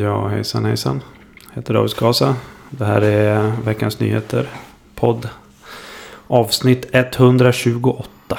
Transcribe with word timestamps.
Ja, 0.00 0.28
hejsan 0.28 0.64
hejsan. 0.64 1.02
Jag 1.48 1.54
heter 1.54 1.74
David 1.74 1.90
Skasa. 1.90 2.36
Det 2.70 2.84
här 2.84 3.02
är 3.02 3.52
veckans 3.64 4.00
nyheter. 4.00 4.48
Podd. 4.94 5.28
Avsnitt 6.26 6.86
128. 6.92 8.38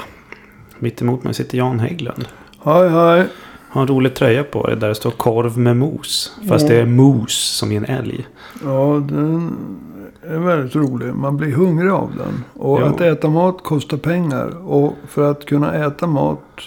Mitt 0.78 1.02
emot 1.02 1.24
mig 1.24 1.34
sitter 1.34 1.58
Jan 1.58 1.80
Hägglund. 1.80 2.28
Hej 2.62 2.88
hej. 2.88 3.26
Har 3.68 3.82
en 3.82 3.88
rolig 3.88 4.14
tröja 4.14 4.44
på 4.44 4.66
dig 4.66 4.76
där 4.76 4.88
det 4.88 4.94
står 4.94 5.10
korv 5.10 5.58
med 5.58 5.76
mos. 5.76 6.38
Fast 6.48 6.68
det 6.68 6.76
är 6.76 6.86
mos 6.86 7.34
som 7.34 7.72
i 7.72 7.76
en 7.76 7.84
älg. 7.84 8.26
Ja, 8.64 9.02
den 9.08 9.56
är 10.22 10.38
väldigt 10.38 10.76
rolig. 10.76 11.14
Man 11.14 11.36
blir 11.36 11.52
hungrig 11.52 11.90
av 11.90 12.12
den. 12.16 12.44
Och 12.54 12.80
Jo. 12.80 12.86
att 12.86 13.00
äta 13.00 13.28
mat 13.28 13.62
kostar 13.62 13.96
pengar. 13.96 14.68
Och 14.68 14.94
för 15.08 15.30
att 15.30 15.46
kunna 15.46 15.74
äta 15.74 16.06
mat 16.06 16.60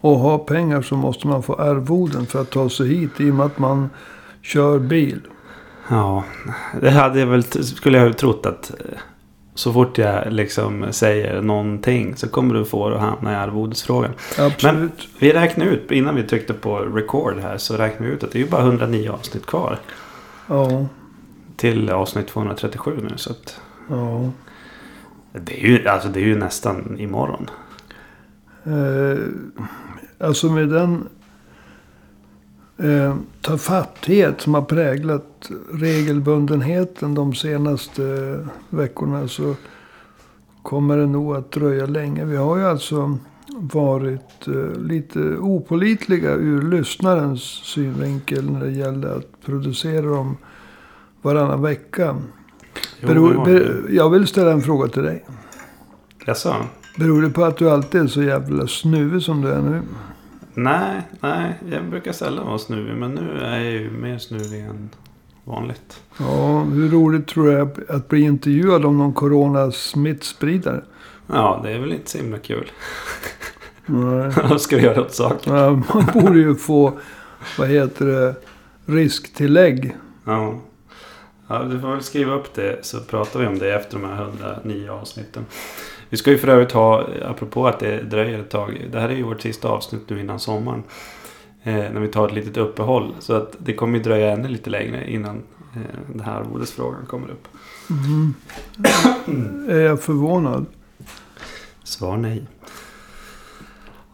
och 0.00 0.18
ha 0.18 0.38
pengar 0.38 0.82
så 0.82 0.96
måste 0.96 1.26
man 1.26 1.42
få 1.42 1.54
arvoden 1.54 2.26
för 2.26 2.40
att 2.40 2.50
ta 2.50 2.68
sig 2.68 2.88
hit. 2.88 3.10
I 3.20 3.30
och 3.30 3.34
med 3.34 3.46
att 3.46 3.58
man 3.58 3.90
kör 4.42 4.78
bil. 4.78 5.20
Ja, 5.88 6.24
det 6.80 6.90
hade 6.90 7.20
jag 7.20 7.26
väl, 7.26 7.42
skulle 7.44 7.98
jag 7.98 8.06
ha 8.06 8.12
trott 8.12 8.46
att 8.46 8.70
eh, 8.70 8.98
så 9.54 9.72
fort 9.72 9.98
jag 9.98 10.32
liksom 10.32 10.86
säger 10.90 11.42
någonting 11.42 12.16
så 12.16 12.28
kommer 12.28 12.54
du 12.54 12.64
få 12.64 12.88
det 12.88 12.96
att 12.96 13.02
hamna 13.02 13.32
i 13.32 13.36
arvodesfrågan. 13.36 14.10
Absolut. 14.38 15.08
Vi 15.18 15.32
räknade 15.32 15.70
ut, 15.70 15.90
innan 15.90 16.14
vi 16.14 16.22
tryckte 16.22 16.54
på 16.54 16.78
record 16.78 17.38
här, 17.38 17.58
så 17.58 17.76
räknade 17.76 18.10
vi 18.10 18.16
ut 18.16 18.24
att 18.24 18.32
det 18.32 18.38
är 18.38 18.44
ju 18.44 18.50
bara 18.50 18.62
109 18.62 19.10
avsnitt 19.12 19.46
kvar. 19.46 19.78
Ja. 20.46 20.86
Till 21.56 21.90
avsnitt 21.90 22.26
237 22.28 22.98
nu. 23.02 23.12
Så 23.16 23.30
att 23.30 23.60
Ja. 23.88 24.30
det, 25.32 25.64
är 25.64 25.68
ju, 25.68 25.88
alltså 25.88 26.08
det 26.08 26.20
är 26.20 26.24
ju 26.24 26.38
nästan 26.38 26.96
imorgon. 27.00 27.50
Eh, 28.64 29.18
alltså 30.26 30.50
med 30.50 30.68
den 30.68 31.08
eh, 32.82 33.16
tafatthet 33.40 34.40
som 34.40 34.54
har 34.54 34.62
präglat 34.62 35.50
regelbundenheten 35.72 37.14
de 37.14 37.34
senaste 37.34 38.38
veckorna 38.68 39.28
så 39.28 39.54
kommer 40.62 40.96
det 40.96 41.06
nog 41.06 41.36
att 41.36 41.52
dröja 41.52 41.86
länge. 41.86 42.24
Vi 42.24 42.36
har 42.36 42.56
ju 42.56 42.64
alltså 42.64 43.18
varit 43.56 44.46
eh, 44.46 44.80
lite 44.80 45.18
opolitliga 45.36 46.30
ur 46.34 46.62
lyssnarens 46.62 47.42
synvinkel 47.42 48.50
när 48.50 48.60
det 48.60 48.70
gäller 48.70 49.16
att 49.16 49.44
producera 49.44 50.06
dem 50.06 50.36
varannan 51.22 51.62
vecka. 51.62 52.16
Jo, 53.00 53.08
Beror, 53.08 53.44
ber, 53.44 53.86
jag 53.90 54.10
vill 54.10 54.26
ställa 54.26 54.52
en 54.52 54.62
fråga 54.62 54.88
till 54.88 55.02
dig. 55.02 55.24
Jaså? 56.26 56.54
Beror 56.98 57.22
det 57.22 57.30
på 57.30 57.44
att 57.44 57.56
du 57.56 57.70
alltid 57.70 58.00
är 58.00 58.06
så 58.06 58.22
jävla 58.22 58.66
snuvig 58.66 59.22
som 59.22 59.40
du 59.40 59.48
är 59.48 59.62
nu? 59.62 59.82
Nej, 60.54 61.02
nej. 61.20 61.54
Jag 61.70 61.84
brukar 61.84 62.12
sällan 62.12 62.46
vara 62.46 62.58
snuvig. 62.58 62.94
Men 62.96 63.14
nu 63.14 63.40
är 63.44 63.60
jag 63.60 63.72
ju 63.72 63.90
mer 63.90 64.18
snuvig 64.18 64.60
än 64.60 64.90
vanligt. 65.44 66.02
Ja, 66.18 66.60
hur 66.64 66.88
roligt 66.88 67.26
tror 67.28 67.46
du 67.46 67.60
att- 67.60 67.90
att 67.90 68.08
bli 68.08 68.20
intervjuad 68.20 68.84
om 68.84 68.98
någon 68.98 69.12
corona-smittspridare? 69.12 70.82
Ja, 71.26 71.60
det 71.64 71.70
är 71.72 71.78
väl 71.78 71.92
inte 71.92 72.10
så 72.10 72.18
himla 72.18 72.38
kul. 72.38 72.70
Nej. 73.86 74.32
Vad 74.50 74.60
ska 74.60 74.76
vi 74.76 74.82
göra 74.82 75.00
åt 75.00 75.14
saken? 75.14 75.54
Ja, 75.54 75.70
Man 75.94 76.06
borde 76.14 76.38
ju 76.38 76.54
få, 76.54 76.92
vad 77.58 77.68
heter 77.68 78.06
det, 78.06 78.34
risktillägg. 78.86 79.96
Ja. 80.24 80.58
ja, 81.48 81.62
du 81.62 81.80
får 81.80 81.88
väl 81.90 82.02
skriva 82.02 82.34
upp 82.34 82.54
det 82.54 82.84
så 82.86 83.00
pratar 83.00 83.40
vi 83.40 83.46
om 83.46 83.58
det 83.58 83.74
efter 83.74 83.98
de 83.98 84.08
här 84.08 84.22
109 84.24 84.90
avsnitten. 84.90 85.46
Vi 86.12 86.18
ska 86.18 86.30
ju 86.30 86.38
för 86.38 86.48
övrigt 86.48 86.72
ha, 86.72 87.06
apropå 87.24 87.66
att 87.66 87.78
det 87.78 88.02
dröjer 88.02 88.38
ett 88.38 88.50
tag. 88.50 88.88
Det 88.92 89.00
här 89.00 89.08
är 89.08 89.14
ju 89.14 89.22
vårt 89.22 89.40
sista 89.40 89.68
avsnitt 89.68 90.10
nu 90.10 90.20
innan 90.20 90.40
sommaren. 90.40 90.82
Eh, 91.62 91.74
när 91.74 92.00
vi 92.00 92.08
tar 92.08 92.26
ett 92.26 92.34
litet 92.34 92.56
uppehåll. 92.56 93.14
Så 93.18 93.34
att 93.34 93.56
det 93.58 93.74
kommer 93.74 93.98
ju 93.98 94.04
dröja 94.04 94.32
ännu 94.32 94.48
lite 94.48 94.70
längre 94.70 95.10
innan 95.10 95.42
eh, 95.74 95.80
den 96.12 96.20
här 96.20 96.40
arvodesfrågan 96.40 97.06
kommer 97.06 97.28
upp. 97.30 97.48
Mm. 97.90 98.34
Är 99.68 99.80
jag 99.80 100.02
förvånad? 100.02 100.66
Svar 101.84 102.16
nej. 102.16 102.46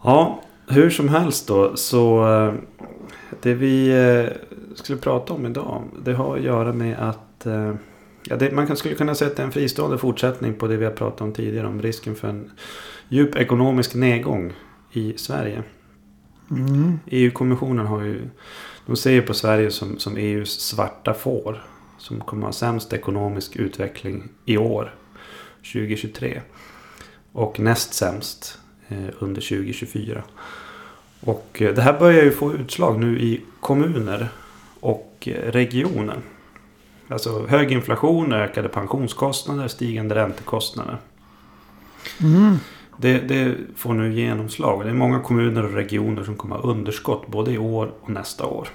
Ja, 0.03 0.41
hur 0.67 0.89
som 0.89 1.09
helst 1.09 1.47
då 1.47 1.75
så 1.75 2.33
eh, 2.35 2.53
det 3.41 3.53
vi 3.53 3.89
eh, 3.89 4.31
skulle 4.75 4.99
prata 4.99 5.33
om 5.33 5.45
idag 5.45 5.83
det 6.03 6.13
har 6.13 6.37
att 6.37 6.43
göra 6.43 6.73
med 6.73 6.99
att 6.99 7.45
eh, 7.45 7.73
ja, 8.29 8.35
det, 8.35 8.51
man 8.51 8.77
skulle 8.77 8.95
kunna 8.95 9.15
säga 9.15 9.31
att 9.31 9.37
det 9.37 9.43
är 9.43 9.45
en 9.45 9.51
fristående 9.51 9.97
fortsättning 9.97 10.53
på 10.53 10.67
det 10.67 10.77
vi 10.77 10.85
har 10.85 10.91
pratat 10.91 11.21
om 11.21 11.33
tidigare 11.33 11.67
om 11.67 11.81
risken 11.81 12.15
för 12.15 12.27
en 12.27 12.51
djup 13.09 13.35
ekonomisk 13.35 13.95
nedgång 13.95 14.53
i 14.91 15.13
Sverige. 15.17 15.63
Mm. 16.51 16.99
EU-kommissionen 17.05 17.85
har 17.85 18.01
ju 18.01 18.21
de 18.85 18.95
ser 18.95 19.21
på 19.21 19.33
Sverige 19.33 19.71
som, 19.71 19.99
som 19.99 20.17
EUs 20.17 20.59
svarta 20.59 21.13
får 21.13 21.63
som 21.97 22.19
kommer 22.19 22.45
ha 22.45 22.53
sämst 22.53 22.93
ekonomisk 22.93 23.55
utveckling 23.55 24.29
i 24.45 24.57
år 24.57 24.95
2023 25.73 26.41
och 27.31 27.59
näst 27.59 27.93
sämst 27.93 28.57
eh, 28.87 29.09
under 29.19 29.41
2024. 29.41 30.23
Och 31.19 31.61
eh, 31.61 31.73
det 31.73 31.81
här 31.81 31.99
börjar 31.99 32.23
ju 32.23 32.31
få 32.31 32.53
utslag 32.53 32.99
nu 32.99 33.19
i 33.19 33.41
kommuner 33.59 34.29
och 34.79 35.27
eh, 35.27 35.51
regioner. 35.51 36.17
Alltså 37.09 37.45
hög 37.47 37.71
inflation, 37.71 38.33
ökade 38.33 38.69
pensionskostnader, 38.69 39.67
stigande 39.67 40.15
räntekostnader. 40.15 40.97
Mm. 42.21 42.55
Det, 42.97 43.19
det 43.19 43.55
får 43.75 43.93
nu 43.93 44.13
genomslag. 44.13 44.83
Det 44.83 44.89
är 44.89 44.93
många 44.93 45.19
kommuner 45.19 45.63
och 45.65 45.73
regioner 45.73 46.23
som 46.23 46.35
kommer 46.35 46.55
ha 46.55 46.63
underskott 46.63 47.27
både 47.27 47.51
i 47.51 47.57
år 47.57 47.91
och 48.01 48.09
nästa 48.09 48.45
år. 48.45 48.67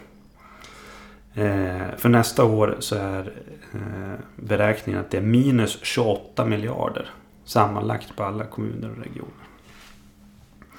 Eh, 1.35 1.97
för 1.97 2.09
nästa 2.09 2.45
år 2.45 2.77
så 2.79 2.97
är 2.97 3.33
eh, 3.73 4.19
beräkningen 4.37 5.01
att 5.01 5.11
det 5.11 5.17
är 5.17 5.23
minus 5.23 5.79
28 5.83 6.45
miljarder 6.45 7.11
sammanlagt 7.45 8.17
på 8.17 8.25
alla 8.25 8.45
kommuner 8.45 8.91
och 8.91 8.99
regioner. 8.99 9.45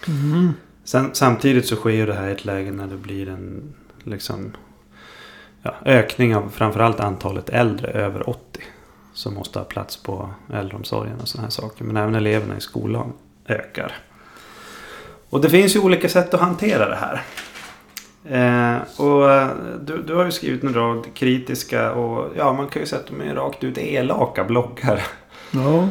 Mm. 0.08 0.54
Sen, 0.84 1.10
samtidigt 1.14 1.66
så 1.66 1.76
sker 1.76 2.08
det 2.08 2.14
här 2.14 2.28
i 2.28 2.32
ett 2.32 2.46
läge 2.46 2.72
när 2.72 2.88
det 2.88 2.98
blir 2.98 3.30
en 3.30 3.74
liksom, 4.04 4.52
ja, 5.66 5.74
ökning 5.86 6.36
av 6.36 6.50
framförallt 6.50 7.00
antalet 7.00 7.50
äldre 7.50 7.92
över 7.92 8.30
80. 8.30 8.62
Som 9.14 9.34
måste 9.34 9.60
ha 9.60 9.64
plats 9.64 9.98
på 9.98 10.30
äldreomsorgen 10.54 11.20
och 11.22 11.28
sådana 11.28 11.46
här 11.46 11.52
saker. 11.52 11.84
Men 11.84 11.98
även 11.98 12.16
eleverna 12.16 12.58
i 12.58 12.62
skolan 12.62 13.14
ökar. 13.48 13.92
Och 15.30 15.42
det 15.42 15.50
finns 15.50 15.76
ju 15.76 15.80
olika 15.80 16.10
sätt 16.10 16.34
att 16.34 16.40
hantera 16.40 16.90
det 16.90 16.96
här. 16.96 17.22
Eh, 18.26 19.02
och 19.02 19.32
eh, 19.32 19.50
du, 19.82 20.02
du 20.02 20.16
har 20.16 20.26
ju 20.26 20.32
skrivit 20.32 20.64
en 20.64 20.74
rad 20.74 21.06
kritiska 21.14 21.92
och 21.94 22.34
ja 22.38 22.54
man 22.54 22.68
kan 22.68 22.82
ju 22.82 22.86
säga 22.86 23.02
att 23.02 23.08
de 23.08 23.22
är 23.22 23.36
rakt 23.36 23.64
ut 23.64 23.78
elaka 23.78 24.44
bloggar. 24.44 25.02
Ja, 25.52 25.90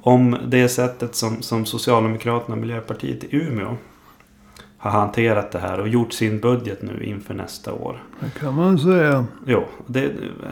Om 0.00 0.36
det 0.46 0.68
sättet 0.68 1.14
som, 1.14 1.42
som 1.42 1.66
Socialdemokraterna 1.66 2.54
och 2.54 2.60
Miljöpartiet 2.60 3.24
i 3.24 3.36
Umeå 3.36 3.76
har 4.78 4.90
hanterat 4.90 5.50
det 5.52 5.58
här 5.58 5.80
och 5.80 5.88
gjort 5.88 6.12
sin 6.12 6.40
budget 6.40 6.82
nu 6.82 7.04
inför 7.04 7.34
nästa 7.34 7.72
år. 7.72 8.02
det 8.20 8.38
kan 8.40 8.54
man 8.54 8.78
säga. 8.78 9.24
Jo, 9.46 9.64
det 9.86 10.00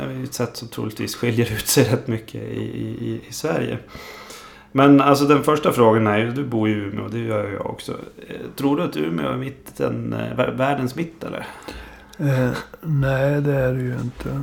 är 0.01 0.11
ju 0.19 0.25
ett 0.25 0.35
sätt 0.35 0.57
som 0.57 0.69
troligtvis 0.69 1.17
skiljer 1.17 1.53
ut 1.53 1.67
sig 1.67 1.85
rätt 1.85 2.09
mycket 2.09 2.43
i, 2.43 2.61
i, 2.61 3.21
i 3.29 3.33
Sverige. 3.33 3.79
Men 4.73 5.01
alltså 5.01 5.25
den 5.25 5.43
första 5.43 5.73
frågan 5.73 6.07
är 6.07 6.19
ju, 6.19 6.31
du 6.31 6.45
bor 6.45 6.69
i 6.69 6.73
Umeå, 6.73 7.09
det 7.09 7.19
gör 7.19 7.53
jag 7.53 7.67
också. 7.67 7.93
Eh, 8.29 8.37
Tror 8.57 8.77
du 8.77 8.83
att 8.83 8.97
Umeå 8.97 9.29
är 9.29 9.37
mitten, 9.37 10.13
eh, 10.13 10.37
vär- 10.37 10.57
världens 10.57 10.97
mitt 10.97 11.25
eller? 11.25 11.47
Eh, 12.19 12.51
nej, 12.83 13.41
det 13.41 13.55
är 13.55 13.73
det 13.75 13.81
ju 13.83 13.95
inte. 14.03 14.41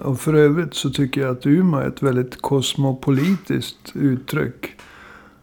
Och 0.00 0.20
för 0.20 0.34
övrigt 0.34 0.74
så 0.74 0.90
tycker 0.90 1.20
jag 1.20 1.30
att 1.30 1.46
Umeå 1.46 1.80
är 1.80 1.86
ett 1.88 2.02
väldigt 2.02 2.42
kosmopolitiskt 2.42 3.92
uttryck. 3.94 4.72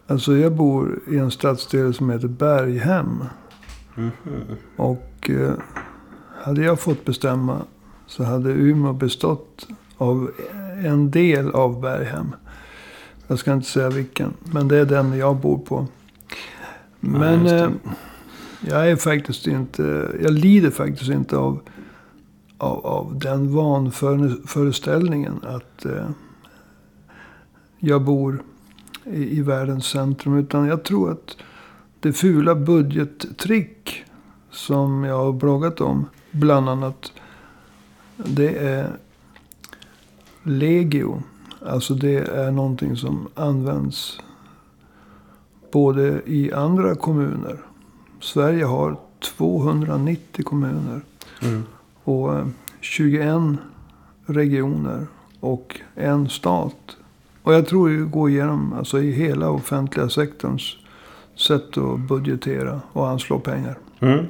Alltså 0.06 0.36
jag 0.36 0.52
bor 0.52 1.00
i 1.10 1.18
en 1.18 1.30
stadsdel 1.30 1.94
som 1.94 2.10
heter 2.10 2.28
Berghem. 2.28 3.24
Mhm. 3.98 4.56
Och 4.76 5.30
eh, 5.30 5.52
hade 6.42 6.62
jag 6.62 6.80
fått 6.80 7.04
bestämma 7.04 7.62
så 8.06 8.24
hade 8.24 8.50
Umeå 8.50 8.92
bestått 8.92 9.68
av 9.96 10.30
en 10.84 11.10
del 11.10 11.50
av 11.50 11.80
Berghem. 11.80 12.34
Jag 13.26 13.38
ska 13.38 13.52
inte 13.52 13.66
säga 13.68 13.90
vilken, 13.90 14.34
men 14.52 14.68
det 14.68 14.76
är 14.76 14.84
den 14.84 15.18
jag 15.18 15.36
bor 15.36 15.58
på. 15.58 15.86
Men 17.00 17.44
det. 17.44 17.64
eh, 17.64 17.70
jag 18.60 18.90
är 18.90 18.96
faktiskt 18.96 19.46
inte, 19.46 20.08
jag 20.22 20.32
lider 20.32 20.70
faktiskt 20.70 21.10
inte 21.10 21.36
av, 21.36 21.60
av, 22.58 22.86
av 22.86 23.18
den 23.18 23.54
vanföreställningen 23.54 25.40
att 25.42 25.84
eh, 25.84 26.10
jag 27.78 28.02
bor 28.02 28.42
i, 29.04 29.38
i 29.38 29.42
världens 29.42 29.86
centrum. 29.86 30.38
Utan 30.38 30.66
jag 30.66 30.82
tror 30.82 31.10
att 31.12 31.36
det 32.00 32.12
fula 32.12 32.54
budgettrick 32.54 34.04
som 34.50 35.04
jag 35.04 35.18
har 35.18 35.32
bloggat 35.32 35.80
om. 35.80 36.06
Bland 36.30 36.68
annat. 36.68 37.12
Det 38.16 38.58
är 38.58 38.90
legio. 40.42 41.22
Alltså 41.66 41.94
det 41.94 42.18
är 42.18 42.50
någonting 42.50 42.96
som 42.96 43.28
används 43.34 44.20
både 45.72 46.22
i 46.26 46.52
andra 46.52 46.94
kommuner. 46.94 47.58
Sverige 48.20 48.64
har 48.64 48.96
290 49.38 50.44
kommuner. 50.44 51.00
Mm. 51.42 51.62
Och 52.04 52.34
eh, 52.34 52.46
21 52.80 53.58
regioner 54.26 55.06
och 55.40 55.80
en 55.94 56.28
stat. 56.28 56.96
Och 57.42 57.54
jag 57.54 57.66
tror 57.66 57.88
det 57.88 58.04
går 58.04 58.30
igenom 58.30 58.72
alltså 58.72 59.00
i 59.00 59.12
hela 59.12 59.50
offentliga 59.50 60.08
sektorns 60.08 60.76
sätt 61.40 61.78
att 61.78 62.00
budgetera 62.00 62.80
och 62.92 63.08
anslå 63.08 63.38
pengar. 63.38 63.78
Mm. 64.00 64.26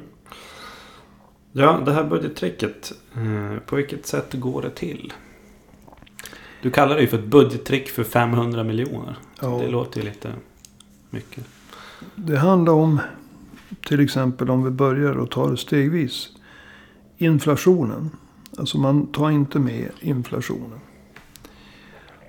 Ja, 1.51 1.81
det 1.85 1.91
här 1.91 2.03
budgettricket. 2.03 2.93
Eh, 3.15 3.59
på 3.65 3.75
vilket 3.75 4.05
sätt 4.05 4.33
går 4.33 4.61
det 4.61 4.69
till? 4.69 5.13
Du 6.61 6.71
kallar 6.71 6.95
det 6.95 7.01
ju 7.01 7.07
för 7.07 7.19
ett 7.19 7.25
budgettrick 7.25 7.89
för 7.89 8.03
500 8.03 8.63
miljoner. 8.63 9.15
Ja. 9.41 9.59
Det 9.61 9.67
låter 9.67 9.99
ju 9.99 10.05
lite 10.05 10.33
mycket. 11.09 11.45
Det 12.15 12.37
handlar 12.37 12.73
om, 12.73 12.99
till 13.85 13.99
exempel 13.99 14.49
om 14.49 14.63
vi 14.63 14.69
börjar 14.69 15.17
och 15.17 15.31
tar 15.31 15.51
det 15.51 15.57
stegvis. 15.57 16.29
Inflationen. 17.17 18.09
Alltså 18.57 18.77
man 18.77 19.07
tar 19.07 19.31
inte 19.31 19.59
med 19.59 19.91
inflationen. 19.99 20.79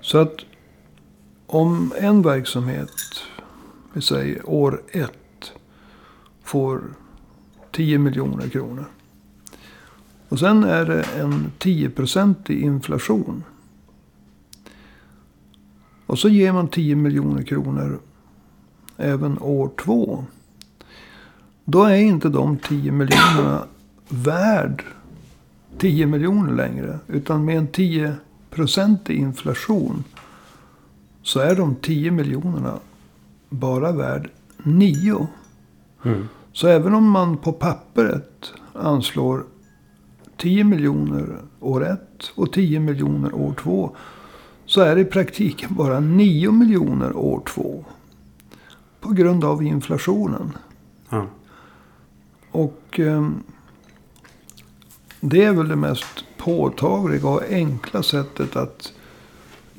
Så 0.01 0.19
att 0.19 0.45
om 1.47 1.93
en 1.99 2.23
verksamhet, 2.23 2.93
vi 3.93 4.01
säger 4.03 4.51
år 4.51 4.83
ett, 4.89 5.53
får 6.43 6.83
10 7.73 7.99
miljoner 7.99 8.49
kronor. 8.49 8.85
Och 10.29 10.39
sen 10.39 10.65
är 10.65 10.87
det 10.87 11.03
en 11.03 11.53
10-procentig 11.59 12.61
inflation. 12.61 13.45
Och 16.07 16.19
så 16.19 16.29
ger 16.29 16.53
man 16.53 16.69
10 16.69 16.97
miljoner 16.97 17.43
kronor 17.43 18.01
även 18.97 19.39
år 19.39 19.71
två. 19.85 20.25
Då 21.65 21.85
är 21.85 21.97
inte 21.97 22.29
de 22.29 22.57
10 22.59 22.93
miljonerna 22.93 23.65
värd 24.09 24.85
10 25.79 26.07
miljoner 26.07 26.53
längre. 26.53 26.99
Utan 27.07 27.45
med 27.45 27.57
en 27.59 27.69
10-procentig 27.69 29.13
inflation 29.13 30.05
så 31.23 31.41
är 31.41 31.57
de 31.57 31.75
10 31.75 32.11
miljonerna 32.11 32.79
bara 33.51 33.93
värd 33.93 34.31
9. 34.63 35.29
Mm. 36.05 36.29
Så 36.53 36.69
även 36.69 36.95
om 36.95 37.11
man 37.11 37.37
på 37.37 37.53
pappret 37.53 38.53
anslår 38.73 39.45
10 40.37 40.65
miljoner 40.65 41.37
år 41.61 41.87
ett 41.87 42.33
och 42.35 42.53
10 42.53 42.81
miljoner 42.81 43.35
år 43.35 43.55
två. 43.63 43.97
Så 44.67 44.81
är 44.81 44.95
det 44.95 45.01
i 45.01 45.05
praktiken 45.05 45.75
bara 45.75 46.01
9 46.01 46.53
miljoner 46.53 47.17
år 47.17 47.43
två. 47.55 47.85
På 49.01 49.13
grund 49.13 49.45
av 49.45 49.63
inflationen. 49.63 50.53
Ja. 51.09 51.27
Och 52.51 53.01
eh, 53.01 53.29
det 55.21 55.45
är 55.45 55.53
väl 55.53 55.69
det 55.69 55.77
mest 55.77 56.25
påtagliga 56.39 57.29
och 57.29 57.43
enkla 57.49 58.03
sättet 58.03 58.57
att 58.57 58.93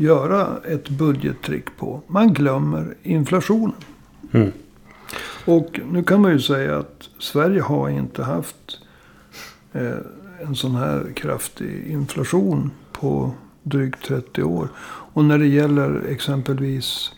göra 0.01 0.57
ett 0.68 0.89
budgettrick 0.89 1.77
på. 1.77 2.01
Man 2.07 2.33
glömmer 2.33 2.95
inflationen. 3.03 3.75
Mm. 4.31 4.51
Och 5.45 5.80
nu 5.92 6.03
kan 6.03 6.21
man 6.21 6.31
ju 6.31 6.39
säga 6.39 6.77
att 6.77 7.09
Sverige 7.19 7.62
har 7.62 7.89
inte 7.89 8.24
haft 8.24 8.80
eh, 9.74 9.98
en 10.42 10.56
sån 10.56 10.75
här 10.75 11.12
kraftig 11.15 11.88
inflation 11.88 12.71
på 12.92 13.33
drygt 13.63 14.06
30 14.06 14.44
år. 14.44 14.68
Och 15.13 15.25
när 15.25 15.38
det 15.38 15.48
gäller 15.48 16.06
exempelvis 16.09 17.12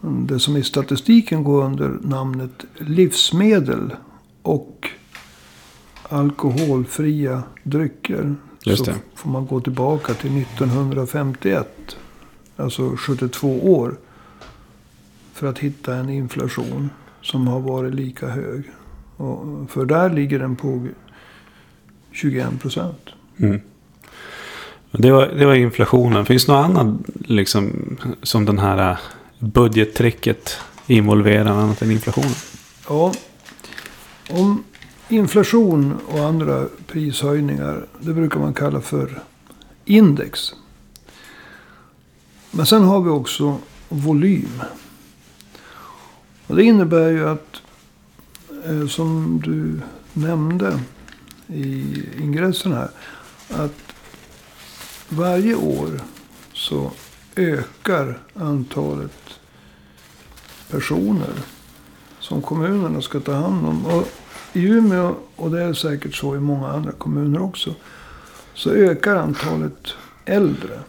det 0.00 0.38
som 0.38 0.56
i 0.56 0.62
statistiken 0.62 1.44
går 1.44 1.64
under 1.64 1.98
namnet 2.02 2.64
livsmedel 2.78 3.96
och 4.42 4.90
alkoholfria 6.02 7.42
drycker. 7.62 8.34
Just 8.66 8.84
så 8.84 8.90
det. 8.90 8.96
får 9.14 9.30
man 9.30 9.46
gå 9.46 9.60
tillbaka 9.60 10.14
till 10.14 10.42
1951. 10.42 11.96
Alltså 12.56 12.96
72 12.96 13.76
år. 13.76 13.96
För 15.32 15.46
att 15.46 15.58
hitta 15.58 15.94
en 15.94 16.10
inflation 16.10 16.90
som 17.22 17.48
har 17.48 17.60
varit 17.60 17.94
lika 17.94 18.28
hög. 18.28 18.62
Och 19.16 19.70
för 19.70 19.84
där 19.84 20.10
ligger 20.10 20.38
den 20.38 20.56
på 20.56 20.86
21 22.12 22.60
procent. 22.60 23.08
Mm. 23.36 23.60
Det, 24.90 25.10
var, 25.10 25.26
det 25.26 25.46
var 25.46 25.54
inflationen. 25.54 26.26
Finns 26.26 26.46
det 26.46 26.52
något 26.52 26.64
annat 26.64 27.00
liksom, 27.24 27.96
som 28.22 28.44
den 28.44 28.58
här 28.58 28.90
äh, 28.90 28.98
budgettricket 29.38 30.58
involverar 30.86 31.50
annat 31.50 31.82
än 31.82 31.90
inflationen? 31.90 32.34
Ja, 32.88 33.12
om 34.30 34.64
inflation 35.08 35.98
och 36.06 36.18
andra 36.18 36.66
prishöjningar. 36.86 37.86
Det 38.00 38.12
brukar 38.12 38.40
man 38.40 38.54
kalla 38.54 38.80
för 38.80 39.22
index. 39.84 40.54
Men 42.50 42.66
sen 42.66 42.84
har 42.84 43.00
vi 43.00 43.10
också 43.10 43.58
volym. 43.88 44.62
Och 46.46 46.56
det 46.56 46.64
innebär 46.64 47.10
ju 47.10 47.28
att, 47.28 47.62
eh, 48.64 48.86
som 48.86 49.40
du 49.44 49.80
nämnde 50.12 50.80
i 51.46 52.02
ingressen 52.20 52.72
här. 52.72 52.90
Att 53.50 53.92
varje 55.08 55.54
år 55.54 56.00
så 56.52 56.92
ökar 57.36 58.18
antalet 58.34 59.40
personer 60.70 61.32
som 62.18 62.42
kommunerna 62.42 63.02
ska 63.02 63.20
ta 63.20 63.32
hand 63.32 63.66
om. 63.66 63.86
Och 63.86 64.08
i 64.56 64.68
Umeå, 64.68 65.14
och 65.36 65.50
det 65.50 65.62
är 65.62 65.72
säkert 65.72 66.14
så 66.14 66.36
i 66.36 66.40
många 66.40 66.68
andra 66.68 66.92
kommuner 66.92 67.42
också, 67.42 67.74
så 68.54 68.70
ökar 68.70 69.16
antalet 69.16 69.94
äldre. 70.24 70.80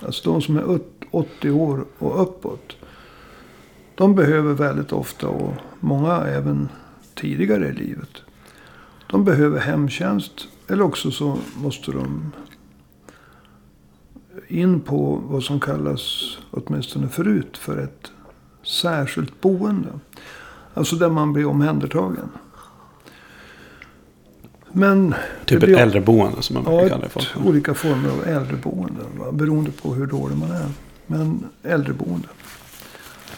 Alltså 0.00 0.32
de 0.32 0.42
som 0.42 0.56
är 0.56 0.80
80 1.10 1.50
år 1.50 1.84
och 1.98 2.22
uppåt. 2.22 2.76
De 3.94 4.14
behöver 4.14 4.54
väldigt 4.54 4.92
ofta, 4.92 5.28
och 5.28 5.54
många 5.80 6.16
även 6.16 6.68
tidigare 7.14 7.68
i 7.68 7.72
livet. 7.72 8.10
De 9.10 9.24
behöver 9.24 9.60
hemtjänst. 9.60 10.48
Eller 10.68 10.82
också 10.82 11.10
så 11.10 11.38
måste 11.56 11.92
de 11.92 12.32
in 14.48 14.80
på 14.80 15.22
vad 15.24 15.42
som 15.42 15.60
kallas, 15.60 16.38
åtminstone 16.50 17.08
förut, 17.08 17.56
för 17.56 17.78
ett 17.78 18.12
särskilt 18.62 19.40
boende. 19.40 19.88
Alltså 20.74 20.96
där 20.96 21.10
man 21.10 21.32
blir 21.32 21.46
omhändertagen. 21.46 22.28
Men 24.72 25.14
Typ 25.44 25.62
ett 25.62 25.68
äldreboende 25.78 26.42
som 26.42 26.54
man 26.54 26.64
brukar 26.64 26.82
Ja, 26.82 26.88
kalla 26.88 27.02
det 27.02 27.08
för. 27.08 27.46
olika 27.48 27.74
former 27.74 28.08
av 28.10 28.24
äldreboende. 28.26 29.00
va, 29.18 29.32
Beroende 29.32 29.70
på 29.70 29.94
hur 29.94 30.06
dålig 30.06 30.36
man 30.38 30.50
är. 30.50 30.68
Men 31.06 31.44
äldreboende. 31.62 32.28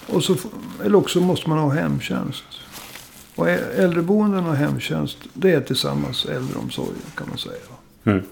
Och 0.06 0.25
så, 0.25 0.37
eller 0.84 0.94
också 0.99 1.20
måste 1.20 1.49
man 1.49 1.58
ha 1.58 1.68
hemtjänst. 1.70 2.44
Och 3.37 3.49
äldreboenden 3.50 4.46
och 4.46 4.56
hemtjänst, 4.56 5.18
det 5.34 5.52
är 5.52 5.60
tillsammans 5.60 6.25
äldreomsorg 6.26 6.96
kan 7.14 7.28
man 7.28 7.38
säga. 7.38 7.54
Mm. 8.04 8.22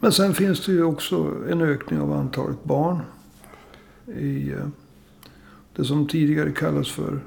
Men 0.00 0.12
sen 0.12 0.34
finns 0.34 0.66
det 0.66 0.72
ju 0.72 0.84
också 0.84 1.32
en 1.50 1.60
ökning 1.62 2.00
av 2.00 2.12
antalet 2.12 2.64
barn. 2.64 2.98
I 4.18 4.50
eh, 4.52 4.56
det 5.76 5.84
som 5.84 6.06
tidigare 6.08 6.52
kallas 6.52 6.90
för 6.90 7.20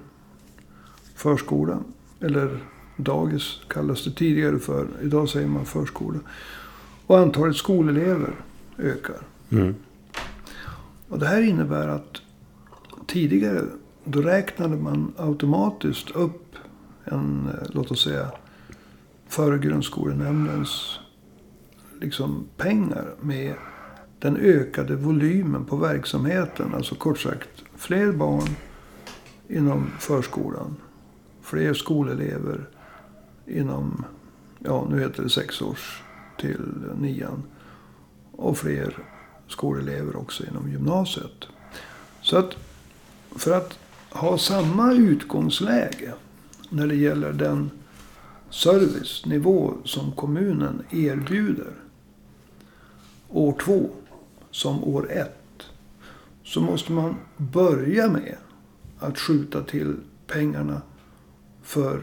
förskola. 1.16 1.80
Eller 2.22 2.60
dagis 2.98 3.60
kallas 3.68 4.04
det 4.04 4.12
tidigare 4.12 4.60
för. 4.60 4.88
Idag 5.02 5.30
säger 5.30 5.48
man 5.48 5.66
förskola. 5.66 6.20
Och 7.08 7.18
antalet 7.18 7.56
skolelever 7.56 8.36
ökar. 8.78 9.22
Mm. 9.50 9.76
Och 11.10 11.20
det 11.20 11.28
här 11.28 11.42
innebär 11.42 11.88
att 11.88 12.22
tidigare 13.08 13.62
då 14.04 14.22
räknade 14.22 14.76
man 14.76 15.14
automatiskt 15.18 16.12
upp 16.12 16.56
en, 17.04 17.50
eh, 17.50 17.68
låt 17.70 17.92
oss 17.92 18.04
säga, 18.04 18.32
före 19.28 19.58
grundskolenämndens 19.58 21.00
liksom 22.02 22.48
pengar 22.58 23.06
med 23.22 23.56
den 24.20 24.38
ökade 24.38 24.96
volymen 24.96 25.66
på 25.66 25.76
verksamheten. 25.76 26.74
Alltså 26.74 26.96
kort 26.96 27.20
sagt, 27.20 27.64
fler 27.76 28.12
barn 28.12 28.50
inom 29.48 29.88
förskolan. 30.00 30.76
Fler 31.42 31.74
skolelever 31.74 32.70
inom, 33.48 34.06
ja 34.60 34.88
nu 34.90 35.00
heter 35.00 35.24
det 35.24 35.30
sexårs 35.30 36.04
till 36.40 36.74
nian. 37.00 37.44
Och 38.32 38.58
fler 38.58 38.98
skolelever 39.48 40.16
också 40.16 40.46
inom 40.46 40.72
gymnasiet. 40.72 41.46
Så 42.22 42.38
att 42.38 42.56
för 43.36 43.52
att 43.52 43.80
ha 44.10 44.38
samma 44.38 44.94
utgångsläge 44.94 46.14
när 46.70 46.88
det 46.88 46.96
gäller 46.96 47.34
den 47.34 47.72
servicenivå 48.50 49.74
som 49.84 50.12
kommunen 50.12 50.84
erbjuder 50.92 51.72
år 53.30 53.54
två 53.64 53.90
som 54.52 54.84
år 54.84 55.12
ett. 55.12 55.64
Så 56.44 56.62
måste 56.62 56.92
man 56.92 57.16
börja 57.38 58.08
med 58.08 58.36
att 59.00 59.20
skjuta 59.20 59.64
till 59.64 59.96
pengarna 60.28 60.82
för 61.64 62.02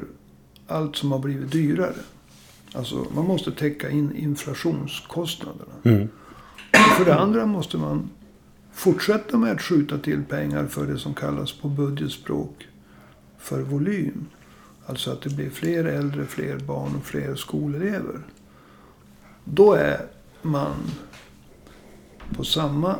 allt 0.67 0.97
som 0.97 1.13
har 1.13 1.19
blivit 1.19 1.53
dyrare. 1.53 1.95
Alltså 2.75 3.07
man 3.15 3.25
måste 3.25 3.53
täcka 3.53 3.91
in 3.91 4.17
inflationskostnaderna. 4.17 5.73
Mm. 5.85 6.09
För 6.97 7.05
det 7.05 7.15
andra 7.15 7.47
måste 7.47 7.79
man 7.79 8.11
fortsätta 8.73 9.39
med 9.39 9.53
att 9.53 9.63
skjuta 9.63 9.99
till 9.99 10.25
pengar 10.25 10.67
för 10.67 10.87
det 10.87 10.99
som 10.99 11.15
kallas 11.15 11.53
på 11.53 11.69
budgetspråk 11.69 12.69
för 13.39 13.63
volym. 13.63 14.27
Alltså 14.87 15.11
att 15.11 15.23
det 15.23 15.31
blir 15.31 15.51
fler 15.51 15.85
äldre, 15.85 16.27
fler 16.27 16.59
barn 16.59 16.97
och 16.97 17.05
fler 17.05 17.35
skolelever. 17.35 18.21
Då 19.45 19.73
är 19.73 20.07
man 20.43 20.77
på 22.37 22.45
samma 22.45 22.97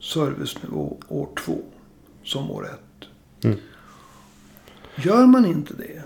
servicenivå 0.00 0.98
år 1.08 1.28
två 1.44 1.62
som 2.24 2.50
år 2.50 2.66
ett. 2.66 3.08
Mm. 3.44 3.58
Gör 4.96 5.26
man 5.26 5.44
inte 5.44 5.74
det, 5.74 6.02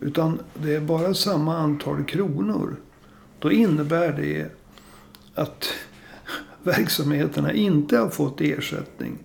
utan 0.00 0.38
det 0.54 0.74
är 0.74 0.80
bara 0.80 1.14
samma 1.14 1.56
antal 1.56 2.04
kronor. 2.04 2.76
Då 3.38 3.52
innebär 3.52 4.12
det 4.12 4.50
att 5.34 5.68
verksamheterna 6.62 7.52
inte 7.52 7.98
har 7.98 8.08
fått 8.08 8.40
ersättning 8.40 9.18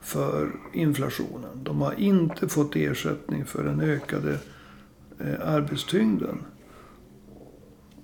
för 0.00 0.50
inflationen. 0.72 1.62
De 1.62 1.80
har 1.80 2.00
inte 2.00 2.48
fått 2.48 2.76
ersättning 2.76 3.44
för 3.44 3.64
den 3.64 3.80
ökade 3.80 4.38
eh, 5.20 5.48
arbetstyngden. 5.48 6.38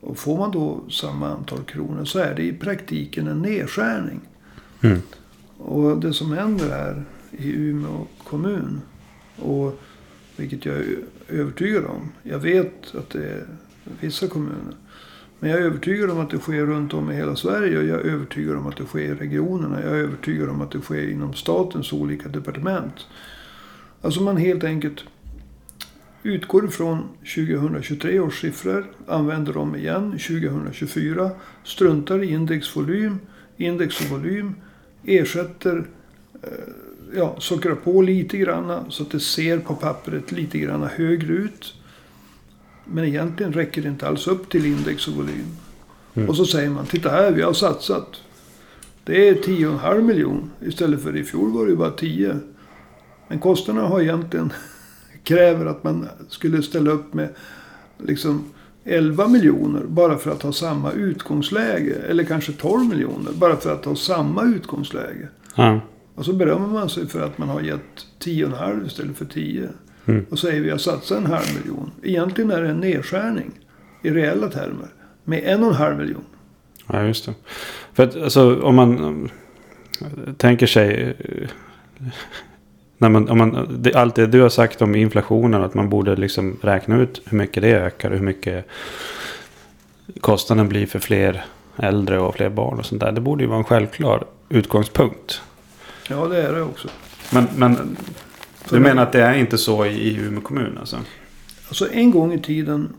Och 0.01 0.19
får 0.19 0.39
man 0.39 0.51
då 0.51 0.81
samma 0.91 1.29
antal 1.29 1.63
kronor 1.63 2.05
så 2.05 2.19
är 2.19 2.35
det 2.35 2.43
i 2.43 2.53
praktiken 2.53 3.27
en 3.27 3.43
nedskärning. 3.43 4.21
Mm. 4.81 4.99
Och 5.59 6.01
det 6.01 6.13
som 6.13 6.33
händer 6.33 6.69
här 6.69 7.05
i 7.31 7.53
Umeå 7.53 8.07
kommun, 8.25 8.81
och 9.37 9.81
vilket 10.37 10.65
jag 10.65 10.77
övertygad 11.31 11.85
om. 11.85 12.13
Jag 12.23 12.39
vet 12.39 12.95
att 12.95 13.11
det 13.11 13.29
är 13.29 13.47
vissa 14.01 14.29
kommuner. 14.29 14.75
Men 15.39 15.51
jag 15.51 15.61
är 15.61 15.65
övertygad 15.65 16.11
om 16.11 16.21
att 16.21 16.31
det 16.31 16.39
sker 16.39 16.67
runt 16.67 16.95
om 16.95 17.11
i 17.11 17.15
hela 17.15 17.37
Sverige. 17.37 17.79
Och 17.79 17.85
jag 17.85 18.01
är 18.01 18.05
övertygad 18.05 18.57
om 18.57 18.67
att 18.67 18.77
det 18.77 18.85
sker 18.85 19.01
i 19.01 19.15
regionerna. 19.15 19.83
Jag 19.83 19.93
är 19.93 20.03
övertygad 20.03 20.49
om 20.49 20.61
att 20.61 20.71
det 20.71 20.81
sker 20.81 21.11
inom 21.11 21.35
statens 21.35 21.93
olika 21.93 22.29
departement. 22.29 22.95
Alltså 24.03 24.23
man 24.23 24.37
helt 24.37 24.65
enkelt 24.65 25.05
utgår 26.23 26.65
ifrån 26.65 27.09
2023 27.19 28.21
års 28.21 28.41
siffror, 28.41 28.87
använder 29.07 29.53
dem 29.53 29.77
igen 29.77 30.11
2024, 30.11 31.31
struntar 31.65 32.23
i 32.23 32.31
indexvolym, 32.31 33.19
index 33.57 34.01
och 34.01 34.07
volym, 34.07 34.55
ersätter, 35.05 35.87
eh, 36.43 36.49
ja, 37.17 37.37
sockrar 37.39 37.75
på 37.75 38.03
lite 38.03 38.39
granna 38.39 38.85
så 38.89 39.03
att 39.03 39.11
det 39.11 39.21
ser 39.21 39.59
på 39.59 39.75
pappret 39.75 40.33
lite 40.33 40.59
granna 40.59 40.87
högre 40.87 41.33
ut. 41.33 41.75
Men 42.85 43.05
egentligen 43.05 43.53
räcker 43.53 43.83
det 43.83 43.89
inte 43.89 44.09
alls 44.09 44.27
upp 44.27 44.51
till 44.51 44.67
index 44.67 45.09
och 45.09 45.15
volym. 45.15 45.57
Mm. 46.15 46.29
Och 46.29 46.37
så 46.37 46.47
säger 46.47 46.71
man, 46.71 46.87
titta 46.87 47.11
här, 47.11 47.33
vi 47.33 47.43
har 47.43 47.53
satsat. 47.53 48.21
Det 49.05 49.29
är 49.29 49.35
10,5 49.35 50.03
miljon. 50.03 50.51
Istället 50.61 51.03
för 51.03 51.17
i 51.17 51.25
fjol 51.25 51.53
var 51.53 51.65
det 51.65 51.71
ju 51.71 51.77
bara 51.77 51.91
10. 51.91 52.37
Men 53.29 53.39
kostnaderna 53.39 53.89
har 53.89 54.01
egentligen 54.01 54.53
kräver 55.25 55.67
att 55.67 55.85
man 55.85 56.09
skulle 56.29 56.63
ställa 56.63 56.91
upp 56.91 57.15
med 57.15 57.29
liksom 57.99 58.45
11 58.85 59.29
miljoner 59.29 59.83
bara 59.87 60.19
för 60.19 60.31
att 60.31 60.43
ha 60.43 60.53
samma 60.53 60.93
utgångsläge. 60.93 61.95
Eller 62.09 62.25
kanske 62.25 62.53
12 62.53 62.89
miljoner 62.89 63.33
bara 63.33 63.57
för 63.57 63.73
att 63.73 63.85
ha 63.85 63.97
samma 63.97 64.45
utgångsläge. 64.45 65.29
Ja. 65.55 65.81
Och 66.21 66.27
så 66.27 66.33
berömmer 66.33 66.67
man 66.69 66.89
sig 66.89 67.07
för 67.09 67.21
att 67.21 67.39
man 67.39 67.49
har 67.49 67.61
gett 67.61 68.07
10,5 68.25 68.87
istället 68.87 69.17
för 69.17 69.25
10. 69.25 69.69
Mm. 70.07 70.27
Och 70.31 70.39
säger 70.39 70.61
vi 70.61 70.71
har 70.71 70.79
satsat 70.79 71.19
en 71.19 71.27
halv 71.27 71.45
miljon. 71.61 71.91
Egentligen 72.03 72.51
är 72.51 72.63
det 72.63 72.69
en 72.69 72.81
nedskärning 72.81 73.51
i 74.03 74.11
reella 74.11 74.49
termer. 74.49 74.89
Med 75.25 75.43
en 75.45 75.63
och 75.63 75.69
en 75.69 75.75
halv 75.75 75.99
miljon. 75.99 76.25
ja, 76.87 77.03
just 77.03 77.27
det. 77.27 77.35
För 77.93 78.03
att 78.03 78.17
alltså, 78.17 78.61
om 78.63 78.75
man 78.75 78.99
um, 79.05 79.29
tänker 80.37 80.67
sig... 80.67 81.17
eh, 81.19 81.49
När 82.99 83.09
man, 83.09 83.29
om 83.29 83.39
man, 83.39 83.77
det, 83.79 83.95
allt 83.95 84.15
det 84.15 84.27
du 84.27 84.41
har 84.41 84.49
sagt 84.49 84.83
om 84.83 84.95
inflationen. 84.95 85.63
Att 85.63 85.75
man 85.75 85.89
borde 85.89 86.17
liksom 86.17 86.57
räkna 86.63 86.97
ut 86.97 87.23
hur 87.27 87.39
mycket 87.39 87.63
det 87.63 87.71
ökar. 87.71 88.11
Hur 88.11 88.21
mycket 88.21 88.67
kostnaden 90.21 90.69
blir 90.69 90.87
för 90.87 90.99
fler 90.99 91.45
äldre 91.77 92.21
och 92.21 92.35
fler 92.35 92.49
barn 92.49 92.79
och 92.79 92.87
sånt 92.87 93.01
där. 93.01 93.13
Det 93.13 93.21
borde 93.21 93.43
ju 93.43 93.49
vara 93.49 93.59
en 93.59 93.65
självklar 93.65 94.25
utgångspunkt. 94.49 95.43
Ja, 96.11 96.29
det 96.29 96.43
är 96.43 96.53
det 96.53 96.63
också. 96.63 96.89
Men, 97.33 97.47
men 97.57 97.97
du 98.69 98.81
menar 98.81 99.03
att 99.03 99.13
det 99.13 99.23
är 99.23 99.35
inte 99.35 99.59
så 99.59 99.87
i, 99.87 100.17
Umeå 100.17 100.41
kommun 100.41 100.79
alltså? 100.79 100.99
Alltså 101.69 101.93
en 101.93 102.11
gång 102.11 102.33
i 102.33 102.41
tiden 102.41 102.93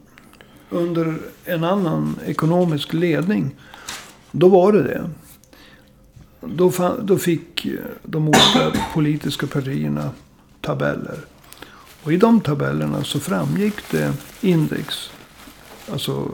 under 0.70 1.18
en 1.46 1.64
annan 1.64 2.20
ekonomisk 2.26 2.94
ledning. 2.94 3.56
Då 4.32 4.50
var 4.50 4.72
det 4.74 4.84
det. 4.84 5.10
Då, 6.42 6.70
fa- 6.70 7.02
då 7.04 7.18
fick 7.18 7.66
eh, 7.66 7.72
de 8.04 8.28
olika 8.28 8.72
politiska 8.94 9.48
partierna 9.48 10.10
tabeller. 10.62 11.18
Och 12.04 12.14
i 12.14 12.18
de 12.18 12.42
tabellerna 12.42 13.04
så 13.04 13.20
framgick 13.20 13.76
det 13.92 14.14
index. 14.42 15.12
Alltså 15.92 16.32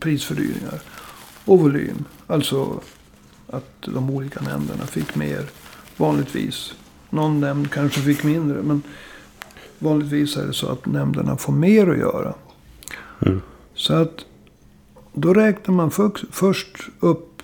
prisfördyringar. 0.00 0.80
Och 1.44 1.58
volym. 1.60 2.04
Alltså 2.26 2.80
att 3.50 3.72
de 3.80 4.10
olika 4.10 4.40
nämnderna 4.40 4.86
fick 4.86 5.14
mer. 5.14 5.44
Vanligtvis. 5.98 6.74
Någon 7.10 7.40
nämnd 7.40 7.70
kanske 7.70 8.00
fick 8.00 8.24
mindre. 8.24 8.62
Men 8.62 8.82
vanligtvis 9.78 10.36
är 10.36 10.46
det 10.46 10.52
så 10.52 10.68
att 10.68 10.86
nämnderna 10.86 11.36
får 11.36 11.52
mer 11.52 11.90
att 11.90 11.98
göra. 11.98 12.34
Mm. 13.26 13.40
Så 13.74 13.94
att 13.94 14.24
då 15.12 15.34
räknar 15.34 15.74
man 15.74 15.90
för, 15.90 16.10
först 16.30 16.76
upp 17.00 17.42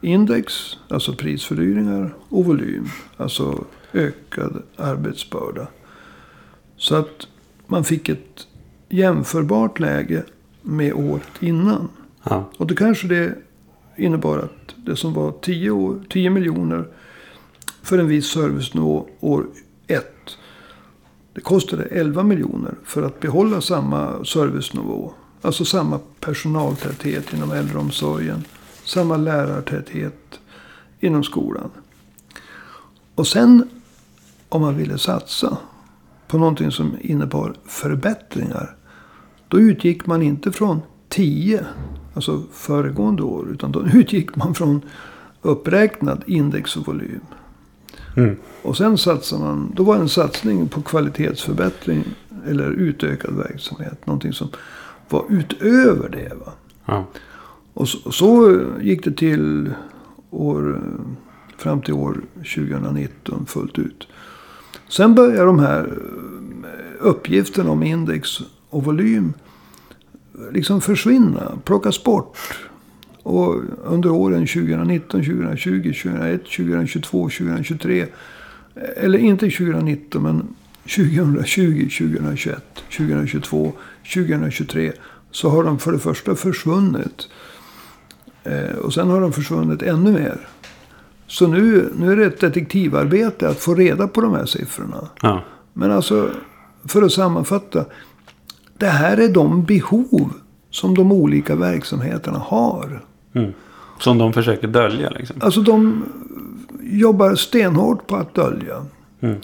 index, 0.00 0.52
alltså 0.88 1.12
prisfördyringar, 1.12 2.14
och 2.28 2.44
volym, 2.44 2.88
alltså 3.16 3.64
ökad 3.92 4.62
arbetsbörda. 4.76 5.66
Så 6.76 6.94
att 6.96 7.26
man 7.66 7.84
fick 7.84 8.08
ett 8.08 8.46
jämförbart 8.88 9.80
läge 9.80 10.24
med 10.62 10.92
året 10.94 11.28
innan. 11.40 11.88
Ja. 12.22 12.50
Och 12.56 12.66
då 12.66 12.74
kanske 12.74 13.06
det 13.08 13.34
innebar 13.96 14.38
att 14.38 14.74
det 14.76 14.96
som 14.96 15.14
var 15.14 15.32
10, 15.32 15.70
år, 15.70 16.00
10 16.08 16.30
miljoner 16.30 16.88
för 17.86 17.98
en 17.98 18.08
viss 18.08 18.26
servicenivå 18.26 19.08
år 19.20 19.46
1. 19.86 20.06
Det 21.32 21.40
kostade 21.40 21.84
11 21.84 22.22
miljoner 22.22 22.74
för 22.84 23.02
att 23.02 23.20
behålla 23.20 23.60
samma 23.60 24.24
servicenivå. 24.24 25.12
Alltså 25.42 25.64
samma 25.64 26.00
personaltäthet 26.20 27.32
inom 27.32 27.52
äldreomsorgen. 27.52 28.44
Samma 28.84 29.16
lärartäthet 29.16 30.40
inom 31.00 31.24
skolan. 31.24 31.70
Och 33.14 33.26
sen 33.26 33.68
om 34.48 34.60
man 34.60 34.76
ville 34.76 34.98
satsa 34.98 35.56
på 36.28 36.38
någonting 36.38 36.70
som 36.70 36.96
innebar 37.00 37.54
förbättringar. 37.66 38.76
Då 39.48 39.60
utgick 39.60 40.06
man 40.06 40.22
inte 40.22 40.52
från 40.52 40.82
10, 41.08 41.66
alltså 42.14 42.42
föregående 42.52 43.22
år. 43.22 43.50
Utan 43.50 43.72
då 43.72 43.86
utgick 43.94 44.36
man 44.36 44.54
från 44.54 44.80
uppräknad 45.42 46.24
index 46.26 46.76
och 46.76 46.86
volym. 46.86 47.20
Mm. 48.16 48.36
Och 48.62 48.76
sen 48.76 48.98
satsar 48.98 49.38
man, 49.38 49.72
då 49.74 49.82
var 49.82 49.96
en 49.96 50.08
satsning 50.08 50.68
på 50.68 50.82
kvalitetsförbättring 50.82 52.04
eller 52.46 52.70
utökad 52.70 53.36
verksamhet. 53.36 54.06
Någonting 54.06 54.32
som 54.32 54.48
var 55.08 55.24
utöver 55.28 56.08
det. 56.08 56.32
Va? 56.34 56.52
Ja. 56.84 57.06
Och 57.74 57.88
så, 57.88 58.12
så 58.12 58.60
gick 58.80 59.04
det 59.04 59.12
till 59.12 59.70
år, 60.30 60.80
fram 61.56 61.80
till 61.80 61.94
år 61.94 62.20
2019 62.34 63.46
fullt 63.46 63.78
ut. 63.78 64.08
Sen 64.88 65.14
börjar 65.14 65.46
de 65.46 65.58
här 65.58 65.84
eh, 65.84 67.06
uppgifterna 67.06 67.70
om 67.70 67.82
index 67.82 68.40
och 68.70 68.84
volym 68.84 69.32
liksom 70.52 70.80
försvinna, 70.80 71.58
plockas 71.64 72.04
bort. 72.04 72.38
Och 73.26 73.62
under 73.84 74.10
åren 74.10 74.46
2019, 74.46 75.20
2020, 75.20 75.82
2021, 75.82 76.44
2022, 76.44 77.28
2023. 77.28 78.06
Eller 78.96 79.18
inte 79.18 79.50
2019 79.50 80.22
men 80.22 80.48
2020, 80.82 81.88
2021, 81.98 82.62
2022, 82.96 83.72
2023. 84.14 84.92
Så 85.30 85.48
har 85.48 85.64
de 85.64 85.78
för 85.78 85.92
det 85.92 85.98
första 85.98 86.34
försvunnit. 86.34 87.28
Eh, 88.44 88.76
och 88.76 88.94
sen 88.94 89.10
har 89.10 89.20
de 89.20 89.32
försvunnit 89.32 89.82
ännu 89.82 90.12
mer. 90.12 90.48
Så 91.26 91.46
nu, 91.46 91.92
nu 91.96 92.12
är 92.12 92.16
det 92.16 92.26
ett 92.26 92.40
detektivarbete 92.40 93.48
att 93.48 93.58
få 93.58 93.74
reda 93.74 94.08
på 94.08 94.20
de 94.20 94.34
här 94.34 94.46
siffrorna. 94.46 95.08
Ja. 95.22 95.44
Men 95.72 95.90
alltså, 95.90 96.30
för 96.84 97.02
att 97.02 97.12
sammanfatta. 97.12 97.84
Det 98.78 98.86
här 98.86 99.16
är 99.16 99.28
de 99.28 99.64
behov 99.64 100.32
som 100.70 100.94
de 100.94 101.12
olika 101.12 101.56
verksamheterna 101.56 102.38
har. 102.38 103.02
Mm. 103.36 103.52
Som 103.98 104.18
de 104.18 104.32
försöker 104.32 104.68
dölja 104.68 105.10
liksom. 105.10 105.36
Alltså 105.40 105.60
de 105.60 106.04
jobbar 106.82 107.34
stenhårt 107.34 108.06
på 108.06 108.16
att 108.16 108.34
dölja. 108.34 108.84
Mm. 109.20 109.36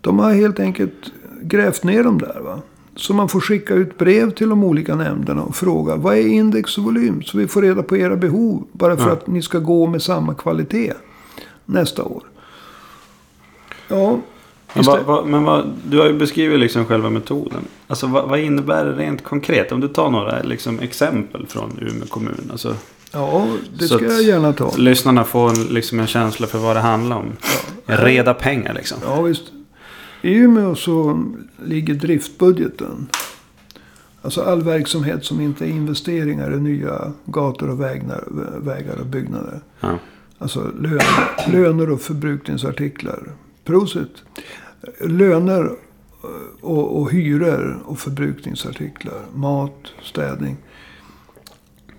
De 0.00 0.18
har 0.18 0.32
helt 0.32 0.60
enkelt 0.60 1.12
grävt 1.42 1.84
ner 1.84 2.04
dem 2.04 2.18
där. 2.18 2.40
Va? 2.40 2.58
Så 2.96 3.14
man 3.14 3.28
får 3.28 3.40
skicka 3.40 3.74
ut 3.74 3.98
brev 3.98 4.30
till 4.30 4.48
de 4.48 4.64
olika 4.64 4.94
nämnderna 4.94 5.42
och 5.42 5.56
fråga 5.56 5.96
vad 5.96 6.16
är 6.16 6.26
index 6.26 6.78
och 6.78 6.84
volym? 6.84 7.22
Så 7.22 7.38
vi 7.38 7.46
får 7.48 7.62
reda 7.62 7.82
på 7.82 7.96
era 7.96 8.16
behov. 8.16 8.64
Bara 8.72 8.96
för 8.96 9.06
Ja. 9.06 9.12
att 9.12 9.26
ni 9.26 9.42
ska 9.42 9.58
gå 9.58 9.86
med 9.86 10.02
samma 10.02 10.34
kvalitet 10.34 10.92
nästa 11.64 12.04
år. 12.04 12.22
Ja, 13.88 14.18
Men, 14.74 14.84
vad, 14.84 15.02
vad, 15.04 15.26
men 15.26 15.44
vad, 15.44 15.72
du 15.88 15.98
har 15.98 16.06
ju 16.06 16.12
beskrivit 16.12 16.58
liksom 16.60 16.84
själva 16.84 17.10
metoden. 17.10 17.60
Alltså 17.86 18.06
vad, 18.06 18.28
vad 18.28 18.38
innebär 18.40 18.84
det 18.84 18.92
rent 18.92 19.24
konkret? 19.24 19.72
Om 19.72 19.80
du 19.80 19.88
tar 19.88 20.10
några 20.10 20.42
liksom, 20.42 20.80
exempel 20.80 21.46
från 21.46 21.78
Umeå 21.80 22.06
kommun. 22.08 22.48
Alltså, 22.50 22.74
ja 23.12 23.46
det 23.78 23.88
ska 23.88 24.04
jag 24.04 24.22
gärna 24.22 24.52
ta. 24.52 24.76
lyssnarna 24.76 25.24
får 25.24 25.50
en, 25.50 25.64
liksom 25.64 26.00
en 26.00 26.06
känsla 26.06 26.46
för 26.46 26.58
vad 26.58 26.76
det 26.76 26.80
handlar 26.80 27.16
om. 27.16 27.32
Reda 27.86 28.34
pengar 28.34 28.74
liksom. 28.74 28.98
Ja, 29.04 29.22
visst. 29.22 29.44
I 30.22 30.34
Umeå 30.34 30.74
så 30.74 31.24
ligger 31.64 31.94
driftbudgeten. 31.94 33.08
Alltså 34.22 34.42
all 34.42 34.62
verksamhet 34.62 35.24
som 35.24 35.40
inte 35.40 35.64
är 35.64 35.68
investeringar 35.68 36.54
i 36.54 36.60
nya 36.60 37.12
gator 37.24 37.70
och 37.70 37.80
vägnar, 37.80 38.24
vägar 38.60 39.00
och 39.00 39.06
byggnader. 39.06 39.60
Ja. 39.80 39.98
Alltså 40.38 40.70
löner, 40.80 41.52
löner 41.52 41.90
och 41.90 42.00
förbrukningsartiklar. 42.00 43.32
Prosit. 43.64 44.22
Löner 45.00 45.70
och, 46.60 47.00
och 47.00 47.10
hyror 47.10 47.82
och 47.84 47.98
förbrukningsartiklar. 47.98 49.20
Mat, 49.34 49.92
städning. 50.02 50.56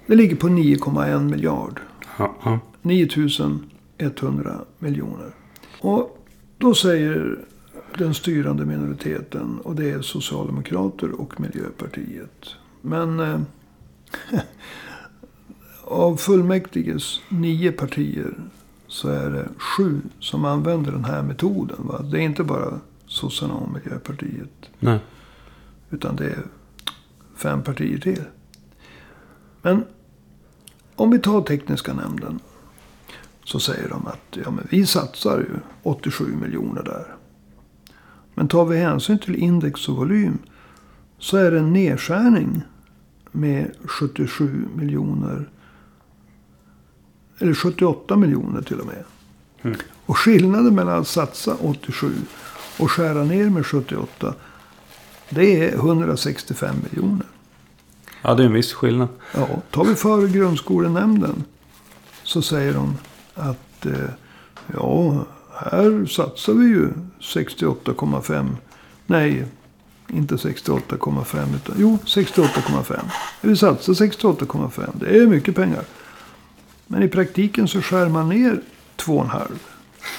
Det 0.08 0.16
ligger 0.16 0.36
på 0.36 0.48
9,1 0.48 1.30
miljard. 1.30 1.80
Ja, 2.18 2.36
ja. 2.44 2.60
9100 2.82 4.60
miljoner. 4.80 5.32
Och 5.82 6.26
då 6.58 6.74
säger 6.74 7.40
den 7.98 8.14
styrande 8.14 8.66
minoriteten, 8.66 9.60
och 9.64 9.76
det 9.76 9.92
är 9.92 10.02
Socialdemokrater 10.02 11.22
och 11.22 11.42
Miljöpartiet. 11.42 12.50
Men 12.82 13.20
eh, 13.20 13.42
av 15.84 16.18
fullmäktiges 16.18 17.22
nio 17.30 17.72
partier 17.72 18.34
så 18.88 19.10
är 19.10 19.30
det 19.30 19.48
sju 19.58 20.02
som 20.20 20.46
använder 20.46 20.92
den 20.92 21.06
här 21.06 21.24
metoden. 21.24 21.78
Va? 21.80 22.02
Det 22.02 22.18
är 22.18 22.22
inte 22.22 22.44
bara 22.44 22.80
sossarna 23.06 23.54
och 23.54 23.72
Miljöpartiet. 23.72 24.70
Nej. 24.80 25.00
Utan 25.90 26.16
det 26.16 26.26
är 26.26 26.44
fem 27.36 27.64
partier 27.64 27.98
till. 27.98 28.24
Men 29.64 29.86
om 30.96 31.12
vi 31.12 31.20
tar 31.20 31.42
tekniska 31.42 31.94
nämnden. 31.94 32.40
Så 33.44 33.60
säger 33.60 33.90
de 33.90 34.08
att 34.08 34.38
ja, 34.44 34.52
men 34.52 34.68
vi 34.70 34.86
satsar 34.86 35.38
ju 35.38 35.56
87 35.84 36.36
miljoner 36.42 36.84
där. 36.84 37.16
Men 38.34 38.48
tar 38.48 38.66
vi 38.66 38.78
hänsyn 38.78 39.20
till 39.20 39.36
index 39.36 39.90
och 39.90 39.96
volym. 39.96 40.38
Så 41.20 41.38
är 41.38 41.52
det 41.52 41.60
en 41.60 41.74
nedskärning 41.74 42.62
med 43.32 43.72
77 43.86 44.68
miljoner. 44.76 45.50
Eller 47.40 47.54
78 47.54 48.16
miljoner 48.16 48.62
till 48.62 48.80
och 48.80 48.86
med. 48.86 49.04
Mm. 49.62 49.78
Och 50.06 50.18
skillnaden 50.18 50.76
mellan 50.76 51.02
att 51.02 51.08
satsa 51.08 51.56
87 51.56 52.14
och 52.80 52.92
skära 52.92 53.24
ner 53.24 53.50
med 53.50 53.66
78. 53.66 54.34
Det 55.30 55.70
är 55.70 55.74
165 55.74 56.76
miljoner. 56.90 57.28
Ja, 58.24 58.34
det 58.34 58.44
är 58.44 58.48
en 58.48 58.54
viss 58.54 58.74
skillnad. 58.74 59.08
Ja, 59.34 59.48
tar 59.72 59.84
vi 59.84 59.96
för 59.96 60.28
grundskolenämnden. 60.28 61.44
Så 62.24 62.42
säger 62.42 62.74
de 62.74 62.98
att 63.36 63.86
eh, 63.86 64.10
ja, 64.74 65.26
här 65.54 66.06
satsar 66.06 66.54
vi 66.54 66.66
ju 66.66 66.90
68,5. 67.20 68.50
Nej, 69.06 69.46
inte 70.08 70.36
68,5 70.36 71.56
utan 71.56 71.76
jo 71.78 71.98
68,5. 72.06 73.00
Vi 73.42 73.56
satsar 73.56 73.94
68,5. 73.94 74.90
Det 74.94 75.18
är 75.18 75.28
mycket 75.28 75.56
pengar. 75.56 75.84
Men 76.88 77.04
i 77.04 77.08
praktiken 77.08 77.68
så 77.68 77.82
skär 77.82 78.10
man 78.10 78.30
ner 78.30 78.62
2,5. 78.98 79.42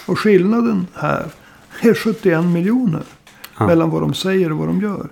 Och 0.06 0.18
skillnaden 0.18 0.86
här 0.94 1.26
är 1.80 1.94
71 1.94 2.44
miljoner. 2.44 3.02
Ja. 3.58 3.66
Mellan 3.66 3.90
vad 3.90 4.02
de 4.02 4.14
säger 4.14 4.52
och 4.52 4.58
vad 4.58 4.68
de 4.68 4.80
gör. 4.80 5.08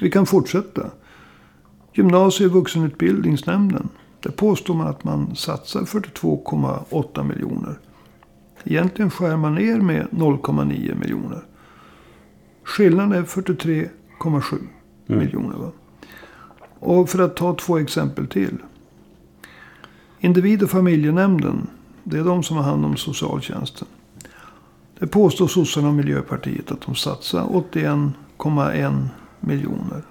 Vi 0.00 0.10
kan 0.10 0.26
fortsätta. 0.26 0.82
Gymnasie 1.92 2.46
och 2.46 2.52
vuxenutbildningsnämnden. 2.52 3.88
Där 4.20 4.30
påstår 4.30 4.74
man 4.74 4.86
att 4.86 5.04
man 5.04 5.36
satsar 5.36 5.80
42,8 5.80 7.24
miljoner. 7.24 7.78
Egentligen 8.64 9.10
skär 9.10 9.36
man 9.36 9.54
ner 9.54 9.80
med 9.80 10.06
0,9 10.10 10.94
miljoner. 11.00 11.44
Skillnaden 12.64 13.12
är 13.12 13.22
43,7 13.22 14.58
miljoner. 15.06 15.56
Va? 15.56 15.70
Och 16.78 17.08
för 17.08 17.18
att 17.18 17.36
ta 17.36 17.54
två 17.54 17.78
exempel 17.78 18.26
till. 18.26 18.58
Individ 20.20 20.62
och 20.62 20.70
familjenämnden. 20.70 21.66
Det 22.04 22.18
är 22.18 22.24
de 22.24 22.42
som 22.42 22.56
har 22.56 22.64
hand 22.64 22.84
om 22.84 22.96
socialtjänsten. 22.96 23.88
Det 24.98 25.06
påstår 25.06 25.46
sossarna 25.46 25.88
och 25.88 25.94
Miljöpartiet 25.94 26.70
att 26.72 26.80
de 26.80 26.94
satsar 26.94 27.44
81,1 27.44 29.08
miljoner. 29.40 30.02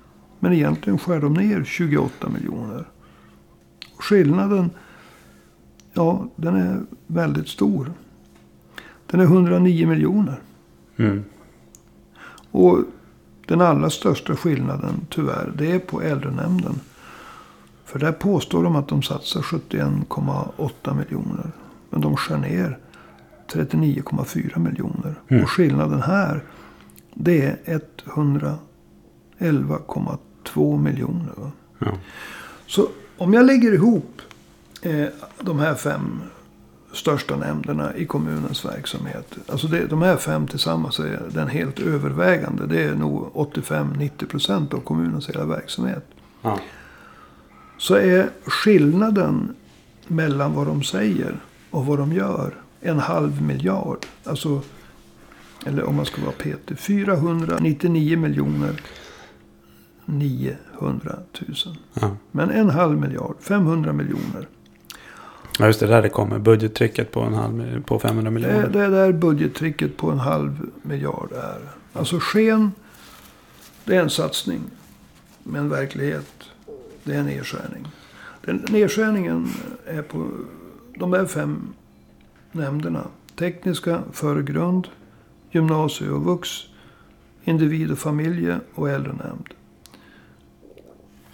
Men 0.43 0.54
egentligen 0.54 0.99
skär 0.99 1.19
de 1.19 1.34
ner 1.34 1.63
28 1.63 2.30
miljoner. 2.30 2.86
Skillnaden, 3.97 4.69
ja, 5.93 6.27
den 6.36 6.56
är 6.56 6.82
väldigt 7.08 7.47
stor. 7.47 7.93
Den 9.08 9.19
är 9.19 9.23
109 9.23 9.88
miljoner. 9.88 10.39
Mm. 10.97 11.23
Och 12.51 12.80
den 13.47 13.62
allra 13.62 13.89
största 13.89 14.36
skillnaden, 14.36 15.06
tyvärr, 15.10 15.54
det 15.58 15.71
är 15.71 15.80
på 15.80 16.01
äldrenämnden. 16.01 16.80
För 17.86 17.99
där 17.99 18.12
påstår 18.12 18.63
de 18.63 18.75
att 18.75 18.88
de 18.88 19.01
satsar 19.01 19.41
71,8 19.41 20.97
miljoner. 20.97 21.51
Men 21.89 22.01
de 22.01 22.15
skär 22.15 22.38
ner 22.38 22.77
39,4 23.54 24.60
miljoner. 24.60 25.15
Mm. 25.27 25.43
Och 25.43 25.49
skillnaden 25.49 26.01
här, 26.01 26.43
det 27.13 27.58
är 27.65 27.82
111,2 28.06 30.17
miljoner. 30.77 31.34
Va? 31.36 31.51
Ja. 31.80 31.91
Så 32.67 32.88
om 33.17 33.34
jag 33.34 33.45
lägger 33.45 33.73
ihop 33.73 34.21
eh, 34.82 35.06
de 35.39 35.60
här 35.60 35.75
fem 35.75 36.21
största 36.93 37.36
nämnderna 37.36 37.95
i 37.95 38.06
kommunens 38.06 38.65
verksamhet. 38.65 39.34
Alltså 39.47 39.67
det, 39.67 39.86
de 39.86 40.01
här 40.01 40.17
fem 40.17 40.47
tillsammans 40.47 40.99
är 40.99 41.21
den 41.30 41.47
helt 41.47 41.80
övervägande. 41.80 42.65
Det 42.67 42.84
är 42.84 42.95
nog 42.95 43.32
85-90 43.34 44.25
procent 44.25 44.73
av 44.73 44.77
kommunens 44.77 45.30
hela 45.30 45.45
verksamhet. 45.45 46.06
Ja. 46.41 46.60
Så 47.77 47.95
är 47.95 48.30
skillnaden 48.45 49.56
mellan 50.08 50.54
vad 50.54 50.67
de 50.67 50.84
säger 50.84 51.36
och 51.69 51.86
vad 51.86 51.97
de 51.97 52.13
gör 52.13 52.54
en 52.82 52.99
halv 52.99 53.41
miljard. 53.41 54.06
Alltså, 54.23 54.62
eller 55.65 55.84
om 55.84 55.95
man 55.95 56.06
ska 56.06 56.21
vara 56.21 56.32
petig, 56.32 56.80
499 56.80 58.17
miljoner 58.17 58.82
900 60.12 61.15
000. 61.39 61.56
Ja. 61.93 62.15
Men 62.32 62.50
en 62.50 62.69
halv 62.69 63.00
miljard, 63.00 63.36
500 63.39 63.93
miljoner. 63.93 64.47
ja, 65.60 65.65
just 65.65 65.80
det. 65.80 65.88
Där 65.88 66.02
det 66.02 66.10
kommer. 66.10 66.39
Budgettrycket 66.39 67.12
på, 67.12 67.21
en 67.21 67.34
halv, 67.34 67.84
på 67.84 68.00
500 68.00 68.32
Det, 68.32 68.34
miljoner. 68.34 68.69
det 68.69 68.80
är 68.80 68.89
där 68.89 69.12
budgettricket 69.12 69.97
på 69.97 70.12
en 70.12 70.19
halv 70.19 70.69
miljard 70.82 71.32
är. 71.32 71.60
Alltså 71.93 72.17
sken, 72.21 72.71
det 73.86 73.95
är 73.95 74.02
en 74.02 74.10
satsning. 74.10 74.62
Men 75.43 75.69
verklighet, 75.69 76.32
det 77.04 77.13
är 77.13 77.19
en 77.19 77.26
nedskärning. 77.26 77.88
Den 78.45 78.65
nedskärningen 78.69 79.47
är 79.86 80.02
på 80.02 80.28
de 80.95 81.13
här 81.13 81.26
fem 81.26 81.74
nämnderna. 82.52 83.04
Tekniska, 83.36 84.02
förgrund, 84.12 84.88
gymnasie 85.52 86.10
och 86.10 86.24
vux, 86.26 86.50
individ 87.43 87.91
och 87.91 88.00
familje 88.00 88.60
och 88.76 88.89
äldrenämnd. 88.89 89.50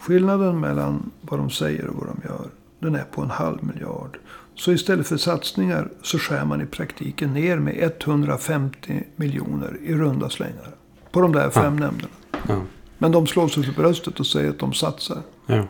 Skillnaden 0.07 0.59
mellan 0.59 1.11
vad 1.21 1.39
de 1.39 1.49
säger 1.49 1.87
och 1.87 1.95
vad 1.95 2.07
de 2.07 2.27
gör, 2.27 2.47
den 2.79 2.95
är 2.95 3.03
på 3.03 3.21
en 3.21 3.29
halv 3.29 3.63
miljard. 3.63 4.17
Så 4.55 4.71
istället 4.71 5.07
för 5.07 5.17
satsningar 5.17 5.89
så 6.01 6.17
skär 6.19 6.45
man 6.45 6.61
i 6.61 6.65
praktiken 6.65 7.33
ner 7.33 7.57
med 7.57 7.91
150 8.03 9.03
miljoner 9.15 9.77
i 9.83 9.93
runda 9.93 10.29
slängar. 10.29 10.75
På 11.11 11.21
de 11.21 11.31
där 11.31 11.49
fem 11.49 11.75
nämnderna. 11.75 12.13
Ja. 12.47 12.61
Men 12.97 13.11
de 13.11 13.27
slår 13.27 13.47
sig 13.47 13.63
för 13.63 13.73
bröstet 13.73 14.19
och 14.19 14.27
säger 14.27 14.49
att 14.49 14.59
de 14.59 14.73
satsar. 14.73 15.21
Ja. 15.45 15.67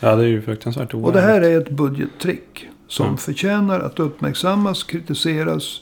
ja, 0.00 0.16
det 0.16 0.22
är 0.24 0.28
ju 0.28 0.42
fruktansvärt 0.42 0.94
Och 0.94 1.00
det 1.00 1.06
oärligt. 1.06 1.22
här 1.22 1.40
är 1.42 1.60
ett 1.60 1.70
budgettrick. 1.70 2.68
Som 2.88 3.06
Ja. 3.06 3.16
förtjänar 3.16 3.80
att 3.80 4.00
uppmärksammas, 4.00 4.82
kritiseras. 4.82 5.80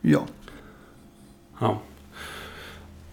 Ja. 0.00 0.22
Ja. 1.60 1.80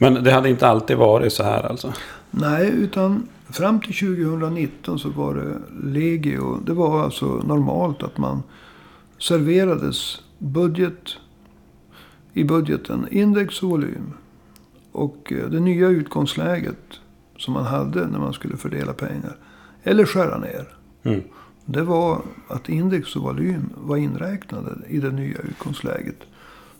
Men 0.06 0.24
det 0.24 0.32
hade 0.32 0.50
inte 0.50 0.68
alltid 0.68 0.98
varit 0.98 1.34
så 1.34 1.44
här 1.44 1.64
alltså? 1.64 1.94
Nej, 2.32 2.70
utan 2.70 3.28
fram 3.50 3.80
till 3.80 4.18
2019 4.18 5.00
så 5.00 5.10
var 5.10 5.36
det 5.36 5.60
legio. 5.90 6.60
Det 6.66 6.74
var 6.74 7.04
alltså 7.04 7.26
normalt 7.26 8.04
att 8.04 8.18
man 8.18 8.44
serverades 9.20 10.22
budget 10.38 11.18
i 12.34 12.44
budgeten, 12.44 13.08
index 13.12 13.64
och 13.64 13.70
volym. 13.70 14.14
Och 14.92 15.34
eh, 15.34 15.50
det 15.50 15.60
nya 15.60 15.88
utgångsläget 15.88 17.00
som 17.38 17.54
man 17.54 17.66
hade 17.66 18.08
när 18.08 18.20
man 18.20 18.34
skulle 18.34 18.58
fördela 18.58 18.94
pengar. 18.94 19.38
Eller 19.84 20.06
skära 20.06 20.38
ner. 20.38 20.68
Mm. 21.04 21.22
Det 21.66 21.82
var 21.82 22.22
att 22.48 22.70
index 22.70 23.16
och 23.16 23.24
volym 23.24 23.70
var 23.76 23.98
inräknade 23.98 24.72
i 24.88 25.00
det 25.00 25.12
nya 25.12 25.38
utgångsläget. 25.38 26.20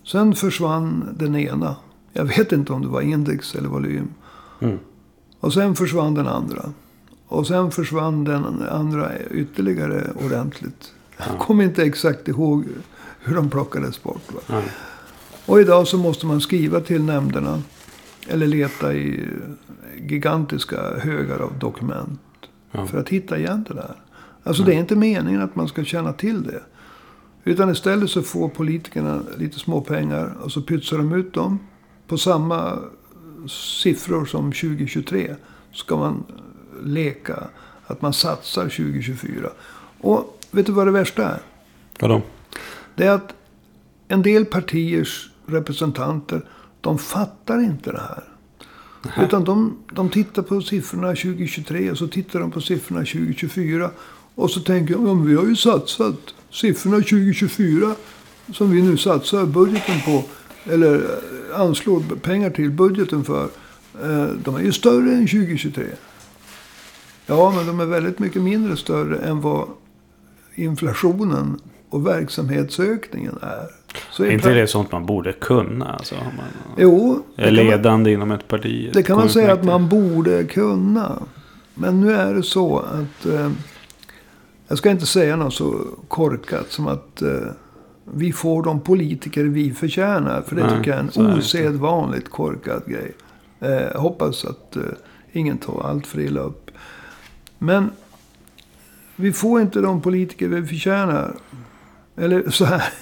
Sen 0.04 0.36
försvann 0.36 1.16
den 1.18 1.36
ena. 1.36 1.76
Jag 2.18 2.26
vet 2.26 2.52
inte 2.52 2.74
om 2.74 2.82
det 2.82 2.88
var 2.88 3.02
index 3.02 3.56
eller 3.56 3.70
volym. 3.70 4.08
Mm. 4.60 4.80
Och 5.40 5.54
sen 5.54 5.76
försvann 5.76 6.14
den 6.14 6.28
andra. 6.28 6.74
Och 7.28 7.48
sen 7.48 7.72
försvann 7.72 8.24
den 8.24 8.64
andra 8.70 9.12
ytterligare 9.32 10.12
ordentligt. 10.26 10.94
Jag 11.18 11.40
kommer 11.40 11.64
inte 11.64 11.84
exakt 11.84 12.28
ihåg 12.28 12.66
hur 13.20 13.36
de 13.36 13.50
plockades 13.50 14.04
bort. 14.04 14.22
Ja. 14.48 14.62
Och 15.46 15.62
idag 15.62 15.88
så 15.88 15.98
måste 15.98 16.26
man 16.26 16.42
skriva 16.42 16.80
till 16.80 17.04
nämnderna. 17.04 17.62
Eller 18.28 18.48
leta 18.48 18.94
i 18.94 19.28
gigantiska 19.98 21.00
högar 21.00 21.40
av 21.40 21.60
dokument. 21.60 22.22
För 22.72 22.98
att 22.98 23.10
hitta 23.10 23.38
igen 23.38 23.66
det 23.68 23.74
där. 23.74 23.96
Alltså 24.44 24.64
det 24.64 24.74
är 24.74 24.80
inte 24.80 24.96
meningen 24.96 25.42
att 25.42 25.56
man 25.56 25.68
ska 25.68 25.84
känna 25.84 26.14
till 26.14 26.44
det. 26.44 26.62
Utan 27.44 27.70
istället 27.70 28.10
så 28.10 28.22
får 28.22 28.50
politikerna 28.50 29.22
lite 29.38 29.60
små 29.60 29.82
pengar 29.82 30.38
och 30.42 30.52
så 30.52 30.62
pytsar 30.62 30.98
de 30.98 31.14
ut 31.14 31.34
dem. 31.34 31.60
På 32.08 32.18
samma 32.18 32.80
siffror 33.82 34.26
som 34.26 34.52
2023 34.52 35.36
ska 35.74 35.98
man 35.98 36.24
leka 36.84 37.44
att 37.88 38.02
man 38.02 38.14
satsar 38.14 38.64
2024. 38.64 39.50
Och 40.00 40.40
vet 40.52 40.66
du 40.66 40.72
vad 40.72 40.88
det 40.88 40.92
värsta 40.92 41.30
är? 41.30 41.40
Vadå? 42.00 42.22
Det 42.96 43.06
är 43.06 43.12
att 43.12 43.34
en 44.08 44.22
del 44.22 44.46
partiers 44.46 45.30
representanter, 45.46 46.46
de 46.82 46.98
fattar 46.98 47.60
inte 47.60 47.92
det 47.92 48.02
här. 48.02 48.24
Utan 49.26 49.44
de, 49.44 49.78
de 49.94 50.10
tittar 50.10 50.42
på 50.42 50.62
siffrorna 50.62 51.08
2023 51.08 51.92
och 51.92 51.98
så 51.98 52.08
tittar 52.08 52.40
de 52.40 52.52
på 52.52 52.62
siffrorna 52.62 53.00
2024. 53.00 53.92
Och 54.36 54.52
så 54.52 54.60
tänker 54.60 54.94
de, 54.94 55.08
ja, 55.08 55.14
vi 55.14 55.36
har 55.36 55.46
ju 55.46 55.56
satsat 55.56 56.34
siffrorna 56.52 56.98
2024 56.98 57.96
som 58.54 58.72
vi 58.72 58.82
nu 58.82 58.98
satsar 58.98 59.46
budgeten 59.46 60.02
på. 60.06 60.24
Eller 60.70 60.96
eh, 60.96 61.60
anslår 61.60 62.00
pengar 62.22 62.50
till 62.50 62.72
budgeten 62.72 63.24
för. 63.24 63.44
eh, 64.04 64.26
De 64.44 64.56
är 64.56 64.60
ju 64.62 64.72
större 64.72 65.12
än 65.12 65.28
2023. 65.28 65.84
Ja, 67.28 67.54
men 67.56 67.68
de 67.68 67.80
är 67.80 67.86
väldigt 67.86 68.20
mycket 68.20 68.42
mindre 68.42 68.78
större 68.78 69.18
än 69.18 69.42
vad 69.42 69.68
inflationen 70.56 71.60
och 71.90 72.08
verksamhetsökningen 72.08 73.38
är. 73.42 73.66
Så 74.12 74.24
Är 74.24 74.32
inte 74.32 74.54
det 74.54 74.68
sånt 74.68 74.92
man 74.92 75.06
borde 75.06 75.34
kunna? 75.34 75.94
Alltså, 75.94 76.16
man 76.16 76.46
Jo, 76.78 77.24
är 77.36 77.46
kan 77.46 77.56
man- 77.56 77.66
ledande 77.66 78.12
inom 78.12 78.32
ett 78.32 78.48
parti. 78.48 78.90
det 78.94 79.04
kan 79.04 79.18
man 79.18 79.30
säga 79.30 79.54
att 79.54 79.64
man 79.64 79.90
borde 79.90 80.44
kunna. 80.44 81.20
Men 81.74 82.02
nu 82.02 82.12
är 82.14 82.34
det 82.34 82.44
så 82.44 82.80
att... 82.80 83.26
Eh, 83.26 83.52
jag 84.68 84.78
ska 84.78 84.90
inte 84.92 85.06
säga 85.06 85.36
något 85.36 85.54
så 85.54 85.82
korkat 86.08 86.72
som 86.72 86.88
att 86.88 87.22
eh, 87.22 87.30
vi 88.14 88.32
får 88.32 88.64
de 88.64 88.80
politiker 88.80 89.44
vi 89.44 89.74
förtjänar. 89.74 90.42
För 90.42 90.56
det 90.56 90.68
Nej, 90.68 90.78
tycker 90.78 90.92
jag 90.92 91.00
är 91.00 91.20
en 91.20 91.38
osedvanligt 91.38 92.30
korkad 92.30 92.84
grej. 92.86 93.12
Eh, 93.60 94.02
hoppas 94.02 94.46
att 94.46 94.76
eh, 94.76 94.84
ingen 95.32 95.58
tar 95.58 95.82
allt 95.90 96.08
för 96.08 96.20
illa 96.20 96.42
upp. 96.42 96.72
Men 97.58 97.90
vi 99.16 99.34
får 99.34 99.62
inte 99.62 99.82
de 99.82 100.02
politiker 100.02 100.48
vi 100.48 100.68
förtjänar. 100.68 101.36
Eller 102.16 102.50
så 102.50 102.66
här. 102.66 102.84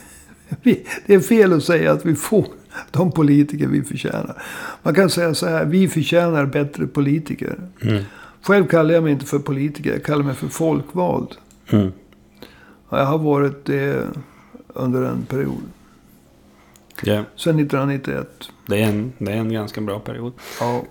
Vi, 0.62 0.86
det 1.06 1.13
är 1.13 1.20
fel 1.20 1.54
att 1.54 1.63
säga 1.63 1.92
att 1.92 2.06
vi 2.06 2.16
får 2.16 2.46
de 2.92 3.12
politiker 3.12 3.68
vi 3.68 3.84
förtjänar. 3.84 4.44
Man 4.84 4.96
kan 4.96 5.10
säga 5.10 5.34
så 5.34 5.48
här. 5.48 5.66
Vi 5.66 5.88
förtjänar 5.88 6.46
bättre 6.46 6.88
politiker. 6.88 7.60
Mm. 7.82 8.04
Själv 8.42 8.68
kallar 8.68 8.94
jag 8.94 9.04
mig 9.04 9.12
inte 9.12 9.26
för 9.26 9.39
politiker. 9.39 9.92
Jag 9.92 10.04
kallar 10.04 10.24
mig 10.24 10.36
för 10.36 10.48
folkvald. 10.48 11.36
Mm. 11.70 11.92
Jag 12.89 13.06
har 13.06 13.18
varit 13.18 13.66
det 13.66 14.08
under 14.74 15.04
en 15.04 15.26
period. 15.26 15.64
Ja, 17.02 17.24
Sedan 17.36 17.60
1991. 17.60 18.50
det, 18.66 18.84
är 18.84 18.88
en, 18.88 19.14
det 19.18 19.32
är 19.32 19.38
en 19.38 19.54
ganska 19.54 19.82
bra 19.82 20.00
period. 20.00 20.34
Ja. 20.60 20.84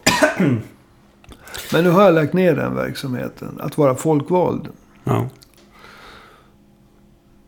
Men 1.72 1.84
nu 1.84 1.90
har 1.90 2.02
jag 2.02 2.14
lagt 2.14 2.32
ner 2.32 2.56
den 2.56 2.74
verksamheten. 2.74 3.60
Att 3.60 3.78
vara 3.78 3.94
folkvald. 3.94 4.68
Ja. 5.04 5.28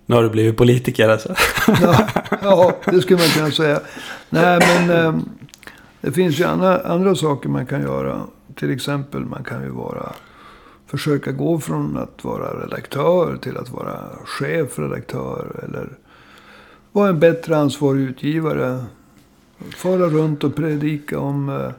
Nu 0.06 0.14
har 0.14 0.22
du 0.22 0.30
blivit 0.30 0.56
politiker 0.56 1.08
alltså. 1.08 1.34
Ja, 1.82 2.08
ja, 2.42 2.76
det 2.84 3.00
skulle 3.00 3.18
man 3.18 3.28
kunna 3.28 3.50
säga. 3.50 3.80
Nej, 4.30 4.60
men 4.60 4.90
eh, 4.90 5.20
det 6.00 6.12
finns 6.12 6.40
ju 6.40 6.44
andra, 6.44 6.80
andra 6.80 7.14
saker 7.14 7.48
man 7.48 7.66
kan 7.66 7.82
göra. 7.82 8.20
Till 8.54 8.70
exempel 8.70 9.20
man 9.20 9.44
kan 9.44 9.62
ju 9.62 9.70
vara 9.70 10.12
försöka 10.86 11.32
gå 11.32 11.60
från 11.60 11.96
att 11.96 12.24
vara 12.24 12.64
redaktör 12.64 13.36
till 13.36 13.56
att 13.56 13.70
vara 13.70 13.98
chefredaktör. 14.24 15.60
Eller 15.64 15.88
vara 16.94 17.08
en 17.08 17.20
bättre 17.20 17.56
ansvarig 17.56 18.00
utgivare. 18.00 18.84
Fara 19.76 20.06
runt 20.06 20.44
och 20.44 20.56
predika 20.56 21.18
om 21.18 21.48
eh, 21.48 21.70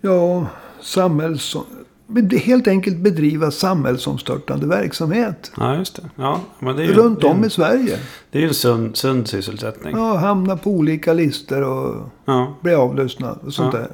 ja, 0.00 0.46
samhälls... 0.80 1.56
Helt 2.44 2.68
enkelt 2.68 2.96
bedriva 2.98 3.50
samhällsomstörtande 3.50 4.66
verksamhet. 4.66 5.52
Ja, 5.56 5.76
just 5.76 5.96
det. 5.96 6.02
Ja, 6.16 6.40
men 6.58 6.76
det 6.76 6.82
är 6.82 6.86
ju, 6.86 6.92
Runt 6.92 7.20
det 7.20 7.26
är, 7.26 7.30
om 7.30 7.44
i 7.44 7.50
Sverige. 7.50 7.98
Det 8.30 8.38
är 8.38 8.42
ju 8.42 8.48
en 8.48 8.54
sund, 8.54 8.96
sund 8.96 9.28
sysselsättning. 9.28 9.96
Ja, 9.96 10.16
hamna 10.16 10.56
på 10.56 10.70
olika 10.70 11.12
listor 11.12 11.62
och 11.62 12.10
Ja, 12.24 12.54
bli 12.60 12.74
avlyssnad 12.74 13.38
och 13.46 13.52
sånt 13.54 13.74
Ja. 13.74 13.80
där. 13.80 13.88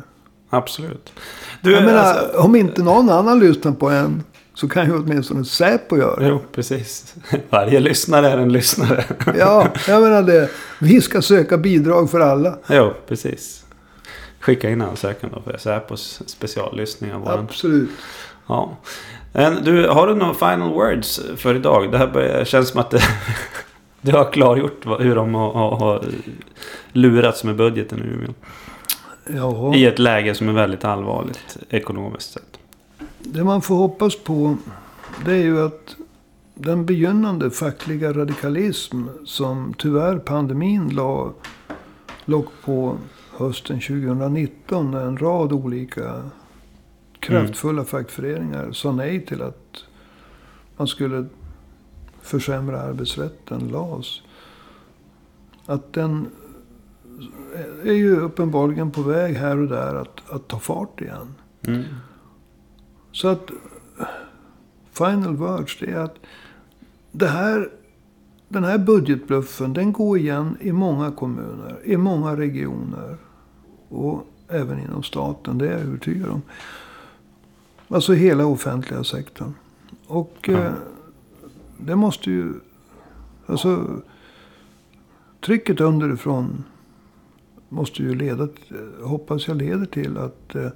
absolut. 0.50 1.12
Du, 1.62 1.72
Jag 1.72 1.84
menar, 1.84 2.02
alltså, 2.02 2.38
om 2.38 2.56
inte 2.56 2.82
någon 2.82 3.10
annan 3.10 3.38
lyssnar 3.40 3.72
på 3.72 3.90
en 3.90 4.22
så 4.60 4.68
kan 4.68 4.86
ju 4.86 4.96
åtminstone 4.96 5.44
Säpo 5.44 5.96
göra 5.96 6.16
det. 6.16 6.28
Jo, 6.28 6.40
precis. 6.52 7.14
Varje 7.50 7.80
lyssnare 7.80 8.28
är 8.28 8.38
en 8.38 8.52
lyssnare. 8.52 9.04
Ja, 9.38 9.68
jag 9.88 10.02
menar 10.02 10.22
det. 10.22 10.50
Vi 10.78 11.00
ska 11.00 11.22
söka 11.22 11.58
bidrag 11.58 12.10
för 12.10 12.20
alla. 12.20 12.58
jo, 12.68 12.92
precis. 13.08 13.64
Skicka 14.40 14.70
in 14.70 14.82
ansökan 14.82 15.30
då 15.34 15.42
för 15.42 15.58
Säpos 15.58 16.22
speciallyssning 16.26 17.12
av 17.14 17.20
våran. 17.20 17.38
Absolut. 17.38 17.90
Ja. 18.46 18.76
Men 19.32 19.64
Du, 19.64 19.88
har 19.88 20.06
du 20.06 20.14
några 20.14 20.34
final 20.34 20.72
words 20.72 21.20
för 21.36 21.54
idag? 21.54 21.92
Det 21.92 21.98
här 21.98 22.06
börjar, 22.06 22.44
känns 22.44 22.68
som 22.68 22.80
att 22.80 22.90
det, 22.90 23.00
du 24.00 24.12
har 24.12 24.32
klargjort 24.32 24.86
hur 25.00 25.14
de 25.14 25.34
har, 25.34 25.52
har, 25.52 25.76
har 25.76 26.04
lurats 26.92 27.44
med 27.44 27.56
budgeten 27.56 27.98
i 27.98 28.02
Umeå. 28.02 28.34
Ja, 29.26 29.74
I 29.74 29.86
ett 29.86 29.98
läge 29.98 30.34
som 30.34 30.48
är 30.48 30.52
väldigt 30.52 30.84
allvarligt 30.84 31.56
ekonomiskt 31.70 32.32
sett. 32.32 32.59
Det 33.22 33.44
man 33.44 33.62
får 33.62 33.76
hoppas 33.76 34.16
på 34.16 34.56
det 35.24 35.32
är 35.32 35.42
ju 35.42 35.60
att 35.66 35.96
den 36.54 36.86
begynnande 36.86 37.50
fackliga 37.50 38.12
radikalism 38.12 39.04
som 39.24 39.74
tyvärr 39.78 40.18
pandemin 40.18 40.88
la 40.88 41.32
lock 42.24 42.48
på 42.64 42.96
hösten 43.36 43.80
2019 43.80 44.90
när 44.90 45.06
en 45.06 45.18
rad 45.18 45.52
olika 45.52 46.22
kraftfulla 47.20 47.84
fackföreningar 47.84 48.72
sa 48.72 48.92
nej 48.92 49.26
till 49.26 49.42
att 49.42 49.84
man 50.76 50.86
skulle 50.86 51.26
försämra 52.22 52.80
arbetsrätten, 52.80 53.68
LAS. 53.68 54.22
Att 55.66 55.92
den 55.92 56.26
är 57.84 57.92
ju 57.92 58.20
uppenbarligen 58.20 58.90
på 58.90 59.02
väg 59.02 59.34
här 59.34 59.58
och 59.58 59.68
där 59.68 59.94
att, 59.94 60.30
att 60.30 60.48
ta 60.48 60.58
fart 60.58 61.00
igen. 61.00 61.34
Mm. 61.66 61.84
Så 63.12 63.28
att 63.28 63.50
final 64.92 65.36
words 65.36 65.78
det 65.80 65.86
är 65.90 65.98
att 65.98 66.16
det 67.12 67.26
här, 67.28 67.70
den 68.48 68.64
här 68.64 68.78
budgetbluffen 68.78 69.72
den 69.72 69.92
går 69.92 70.18
igen 70.18 70.56
i 70.60 70.72
många 70.72 71.10
kommuner, 71.12 71.78
i 71.84 71.96
många 71.96 72.36
regioner. 72.36 73.16
Och 73.88 74.26
även 74.48 74.78
inom 74.80 75.02
staten, 75.02 75.58
det 75.58 75.68
är 75.68 75.72
jag 75.72 75.80
övertygad 75.80 76.28
om. 76.28 76.42
Alltså 77.88 78.12
hela 78.12 78.46
offentliga 78.46 79.04
sektorn. 79.04 79.54
Och 80.06 80.36
Ja. 80.42 80.52
eh, 80.58 80.72
det 81.78 81.96
måste 81.96 82.30
ju... 82.30 82.52
Alltså 83.46 83.86
trycket 85.40 85.80
underifrån 85.80 86.64
måste 87.68 88.02
ju 88.02 88.14
leda, 88.14 88.48
hoppas 89.02 89.48
jag 89.48 89.56
leder 89.56 89.86
till 89.86 90.18
att 90.18 90.54
eh, 90.54 90.68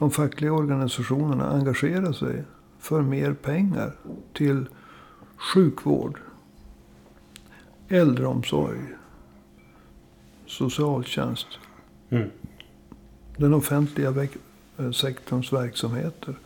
de 0.00 0.10
fackliga 0.10 0.52
organisationerna 0.52 1.50
engagerar 1.50 2.12
sig 2.12 2.44
för 2.78 3.02
mer 3.02 3.32
pengar 3.32 3.92
till 4.34 4.66
sjukvård, 5.36 6.18
äldreomsorg, 7.88 8.80
socialtjänst, 10.46 11.46
Mm. 12.10 12.30
den 13.36 13.54
offentliga 13.54 14.28
eh, 14.76 14.90
sektorns 14.90 15.52
verksamheter. 15.52 16.38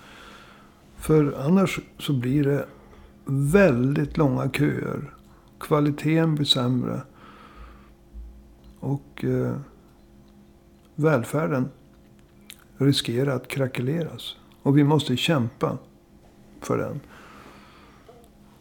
För 0.96 1.46
annars 1.46 1.80
så 1.98 2.12
blir 2.12 2.44
det 2.44 2.66
väldigt 3.26 4.16
långa 4.16 4.50
köer. 4.50 5.14
Kvaliteten 5.60 6.34
blir 6.34 6.46
sämre. 6.46 7.00
Och 8.80 9.24
eh, 9.24 9.56
välfärden 10.94 11.68
riskera 12.84 13.34
att 13.34 13.48
krackeleras. 13.48 14.36
Och 14.62 14.78
vi 14.78 14.84
måste 14.84 15.16
kämpa 15.16 15.78
för 16.60 16.78
den. 16.78 17.00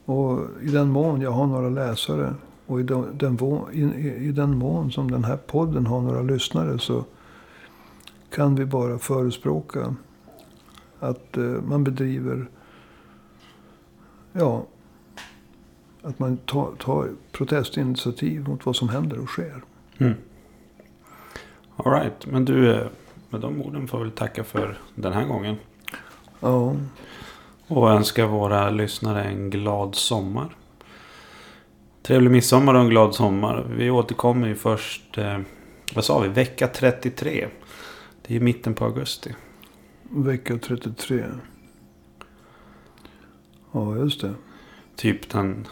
Och 0.05 0.39
i 0.61 0.67
den 0.67 0.89
mån 0.89 1.21
jag 1.21 1.31
har 1.31 1.47
några 1.47 1.69
läsare 1.69 2.33
och 2.65 2.79
i 2.79 2.83
den, 2.83 3.39
i, 3.73 3.81
i 4.27 4.31
den 4.31 4.57
mån 4.57 4.91
som 4.91 5.11
den 5.11 5.23
här 5.23 5.37
podden 5.37 5.85
har 5.85 6.01
några 6.01 6.21
lyssnare 6.21 6.79
så 6.79 7.05
kan 8.29 8.55
vi 8.55 8.65
bara 8.65 8.99
förespråka 8.99 9.95
att 10.99 11.37
eh, 11.37 11.43
man 11.43 11.83
bedriver, 11.83 12.49
ja, 14.31 14.65
att 16.01 16.19
man 16.19 16.37
tar, 16.37 16.71
tar 16.79 17.09
protestinitiativ 17.31 18.47
mot 18.47 18.65
vad 18.65 18.75
som 18.75 18.89
händer 18.89 19.19
och 19.19 19.29
sker. 19.29 19.63
Mm. 19.97 20.13
Alright, 21.75 22.25
men 22.25 22.45
du, 22.45 22.71
eh, 22.71 22.87
med 23.33 23.41
de 23.41 23.61
orden 23.61 23.87
får 23.87 24.03
vi 24.03 24.11
tacka 24.11 24.43
för 24.43 24.77
den 24.95 25.13
här 25.13 25.25
gången. 25.25 25.55
Ja. 26.39 26.75
Och 27.67 27.91
önska 27.91 28.27
våra 28.27 28.69
lyssnare 28.69 29.23
en 29.23 29.49
glad 29.49 29.95
sommar. 29.95 30.55
Trevlig 32.03 32.31
midsommar 32.31 32.73
och 32.73 32.81
en 32.81 32.89
glad 32.89 33.15
sommar. 33.15 33.65
Vi 33.69 33.89
återkommer 33.89 34.47
ju 34.47 34.55
först, 34.55 35.17
eh, 35.17 35.39
vad 35.95 36.05
sa 36.05 36.19
vi, 36.19 36.27
vecka 36.27 36.67
33. 36.67 37.47
Det 38.27 38.35
är 38.35 38.39
mitten 38.39 38.73
på 38.73 38.85
augusti. 38.85 39.35
Vecka 40.03 40.57
33. 40.57 41.25
Ja, 43.71 43.97
just 43.97 44.21
det. 44.21 44.33
Typ 44.95 45.29
den, 45.29 45.67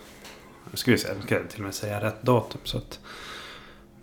ska 0.73 0.91
vi 0.91 0.97
säga, 0.97 1.21
ska 1.21 1.35
jag 1.35 1.49
till 1.49 1.59
och 1.59 1.65
med 1.65 1.73
säga 1.73 2.03
rätt 2.03 2.21
datum. 2.21 2.61
Så 2.63 2.77
att 2.77 2.99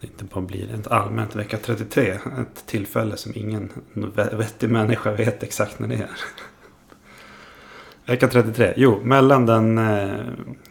inte 0.00 0.24
bara 0.24 0.40
blir 0.40 0.74
ett 0.74 0.86
allmänt 0.86 1.36
vecka 1.36 1.58
33. 1.62 2.10
Ett 2.10 2.66
tillfälle 2.66 3.16
som 3.16 3.32
ingen 3.34 3.70
vettig 4.14 4.70
människa 4.70 5.12
vet 5.12 5.42
exakt 5.42 5.78
när 5.78 5.88
det 5.88 5.94
är. 5.94 6.10
Vecka 8.06 8.28
33. 8.28 8.74
Jo, 8.76 9.00
mellan 9.02 9.46
den 9.46 9.80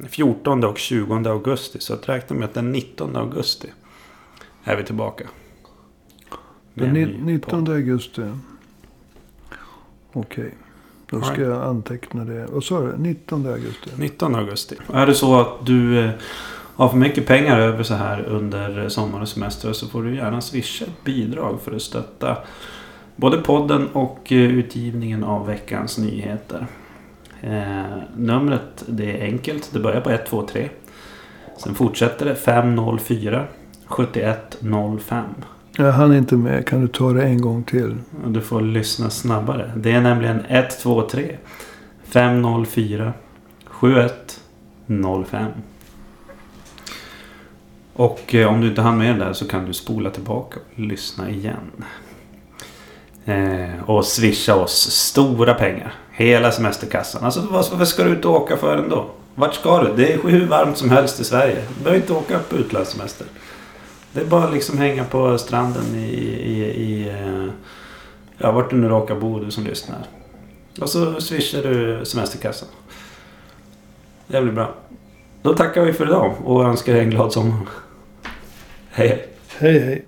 14 0.09 0.63
och 0.63 0.77
20 0.77 1.29
augusti. 1.29 1.79
Så 1.79 1.95
räkna 1.95 2.35
med 2.35 2.45
att 2.45 2.53
den 2.53 2.71
19 2.71 3.15
augusti 3.15 3.67
är 4.63 4.75
vi 4.75 4.83
tillbaka. 4.83 5.27
Den 6.73 6.93
19 6.93 7.67
augusti. 7.71 8.21
Okej. 10.13 10.43
Okay. 10.43 10.51
Då 11.09 11.21
ska 11.21 11.41
jag 11.41 11.63
anteckna 11.63 12.25
det. 12.25 12.45
Vad 12.51 12.63
sa 12.63 12.81
du? 12.81 12.97
19 12.97 13.45
augusti? 13.45 13.89
19 13.97 14.35
augusti. 14.35 14.75
Är 14.93 15.05
det 15.05 15.15
så 15.15 15.39
att 15.39 15.65
du 15.65 15.99
eh, 15.99 16.11
har 16.77 16.89
för 16.89 16.97
mycket 16.97 17.27
pengar 17.27 17.59
över 17.59 17.83
så 17.83 17.93
här 17.93 18.23
under 18.23 18.89
sommar 18.89 19.21
och 19.21 19.27
semester 19.27 19.73
så 19.73 19.87
får 19.87 20.03
du 20.03 20.15
gärna 20.15 20.41
swisha 20.41 20.85
ett 20.85 21.03
bidrag 21.03 21.61
för 21.61 21.75
att 21.75 21.81
stötta 21.81 22.37
både 23.15 23.37
podden 23.37 23.87
och 23.87 24.31
eh, 24.31 24.37
utgivningen 24.37 25.23
av 25.23 25.47
veckans 25.47 25.97
nyheter. 25.97 26.67
Eh, 27.41 27.83
numret 28.15 28.83
det 28.87 29.21
är 29.21 29.25
enkelt. 29.25 29.69
Det 29.73 29.79
börjar 29.79 30.01
på 30.01 30.09
123. 30.09 30.69
Sen 31.57 31.75
fortsätter 31.75 32.25
det 32.25 32.35
504 32.35 33.45
7105. 33.85 35.25
Jag 35.77 35.91
hann 35.91 36.15
inte 36.15 36.35
med. 36.35 36.67
Kan 36.67 36.81
du 36.81 36.87
ta 36.87 37.13
det 37.13 37.23
en 37.23 37.41
gång 37.41 37.63
till? 37.63 37.95
Du 38.25 38.41
får 38.41 38.61
lyssna 38.61 39.09
snabbare. 39.09 39.71
Det 39.75 39.91
är 39.91 40.01
nämligen 40.01 40.39
123 40.47 41.37
504 42.03 43.13
7105. 43.65 45.51
Och 47.97 48.35
eh, 48.35 48.47
om 48.47 48.61
du 48.61 48.67
inte 48.67 48.81
hann 48.81 48.97
med 48.97 49.19
det 49.19 49.25
där 49.25 49.33
så 49.33 49.47
kan 49.47 49.65
du 49.65 49.73
spola 49.73 50.09
tillbaka 50.09 50.59
och 50.59 50.79
lyssna 50.79 51.29
igen. 51.29 51.71
Eh, 53.25 53.89
och 53.89 54.05
swisha 54.05 54.55
oss 54.55 54.91
stora 54.91 55.53
pengar. 55.53 55.93
Hela 56.11 56.51
semesterkassan. 56.51 57.23
Alltså 57.23 57.65
vad 57.77 57.87
ska 57.87 58.03
du 58.03 58.09
ut 58.09 58.25
och 58.25 58.35
åka 58.35 58.57
för 58.57 58.77
ändå? 58.77 59.05
Vart 59.35 59.53
ska 59.53 59.83
du? 59.83 59.93
Det 59.95 60.13
är 60.13 60.17
hur 60.17 60.47
varmt 60.47 60.77
som 60.77 60.89
helst 60.89 61.19
i 61.19 61.23
Sverige. 61.23 61.63
Du 61.77 61.83
behöver 61.83 62.01
inte 62.01 62.13
åka 62.13 62.39
på 62.39 62.55
utlandssemester. 62.55 63.27
Det 64.13 64.21
är 64.21 64.25
bara 64.25 64.49
liksom 64.49 64.77
hänga 64.77 65.03
på 65.03 65.37
stranden 65.37 65.95
i, 65.95 66.07
i, 66.43 66.63
i 66.63 67.09
eh, 67.09 67.53
ja, 68.37 68.51
vart 68.51 68.69
du 68.69 68.75
nu 68.75 68.89
råkar 68.89 69.15
bo 69.15 69.39
du 69.39 69.51
som 69.51 69.63
lyssnar. 69.63 69.99
Och 70.81 70.89
så 70.89 71.21
swishar 71.21 71.63
du 71.63 72.05
semesterkassan. 72.05 72.69
Det 74.27 74.41
blir 74.41 74.53
bra. 74.53 74.73
Då 75.41 75.53
tackar 75.53 75.81
vi 75.81 75.93
för 75.93 76.05
idag 76.05 76.33
och 76.43 76.63
önskar 76.63 76.95
er 76.95 77.01
en 77.01 77.09
glad 77.09 77.33
sommar. 77.33 77.67
Hej 78.97 79.09
hej. 79.09 79.19
Hej 79.59 79.79
hej. 79.79 80.06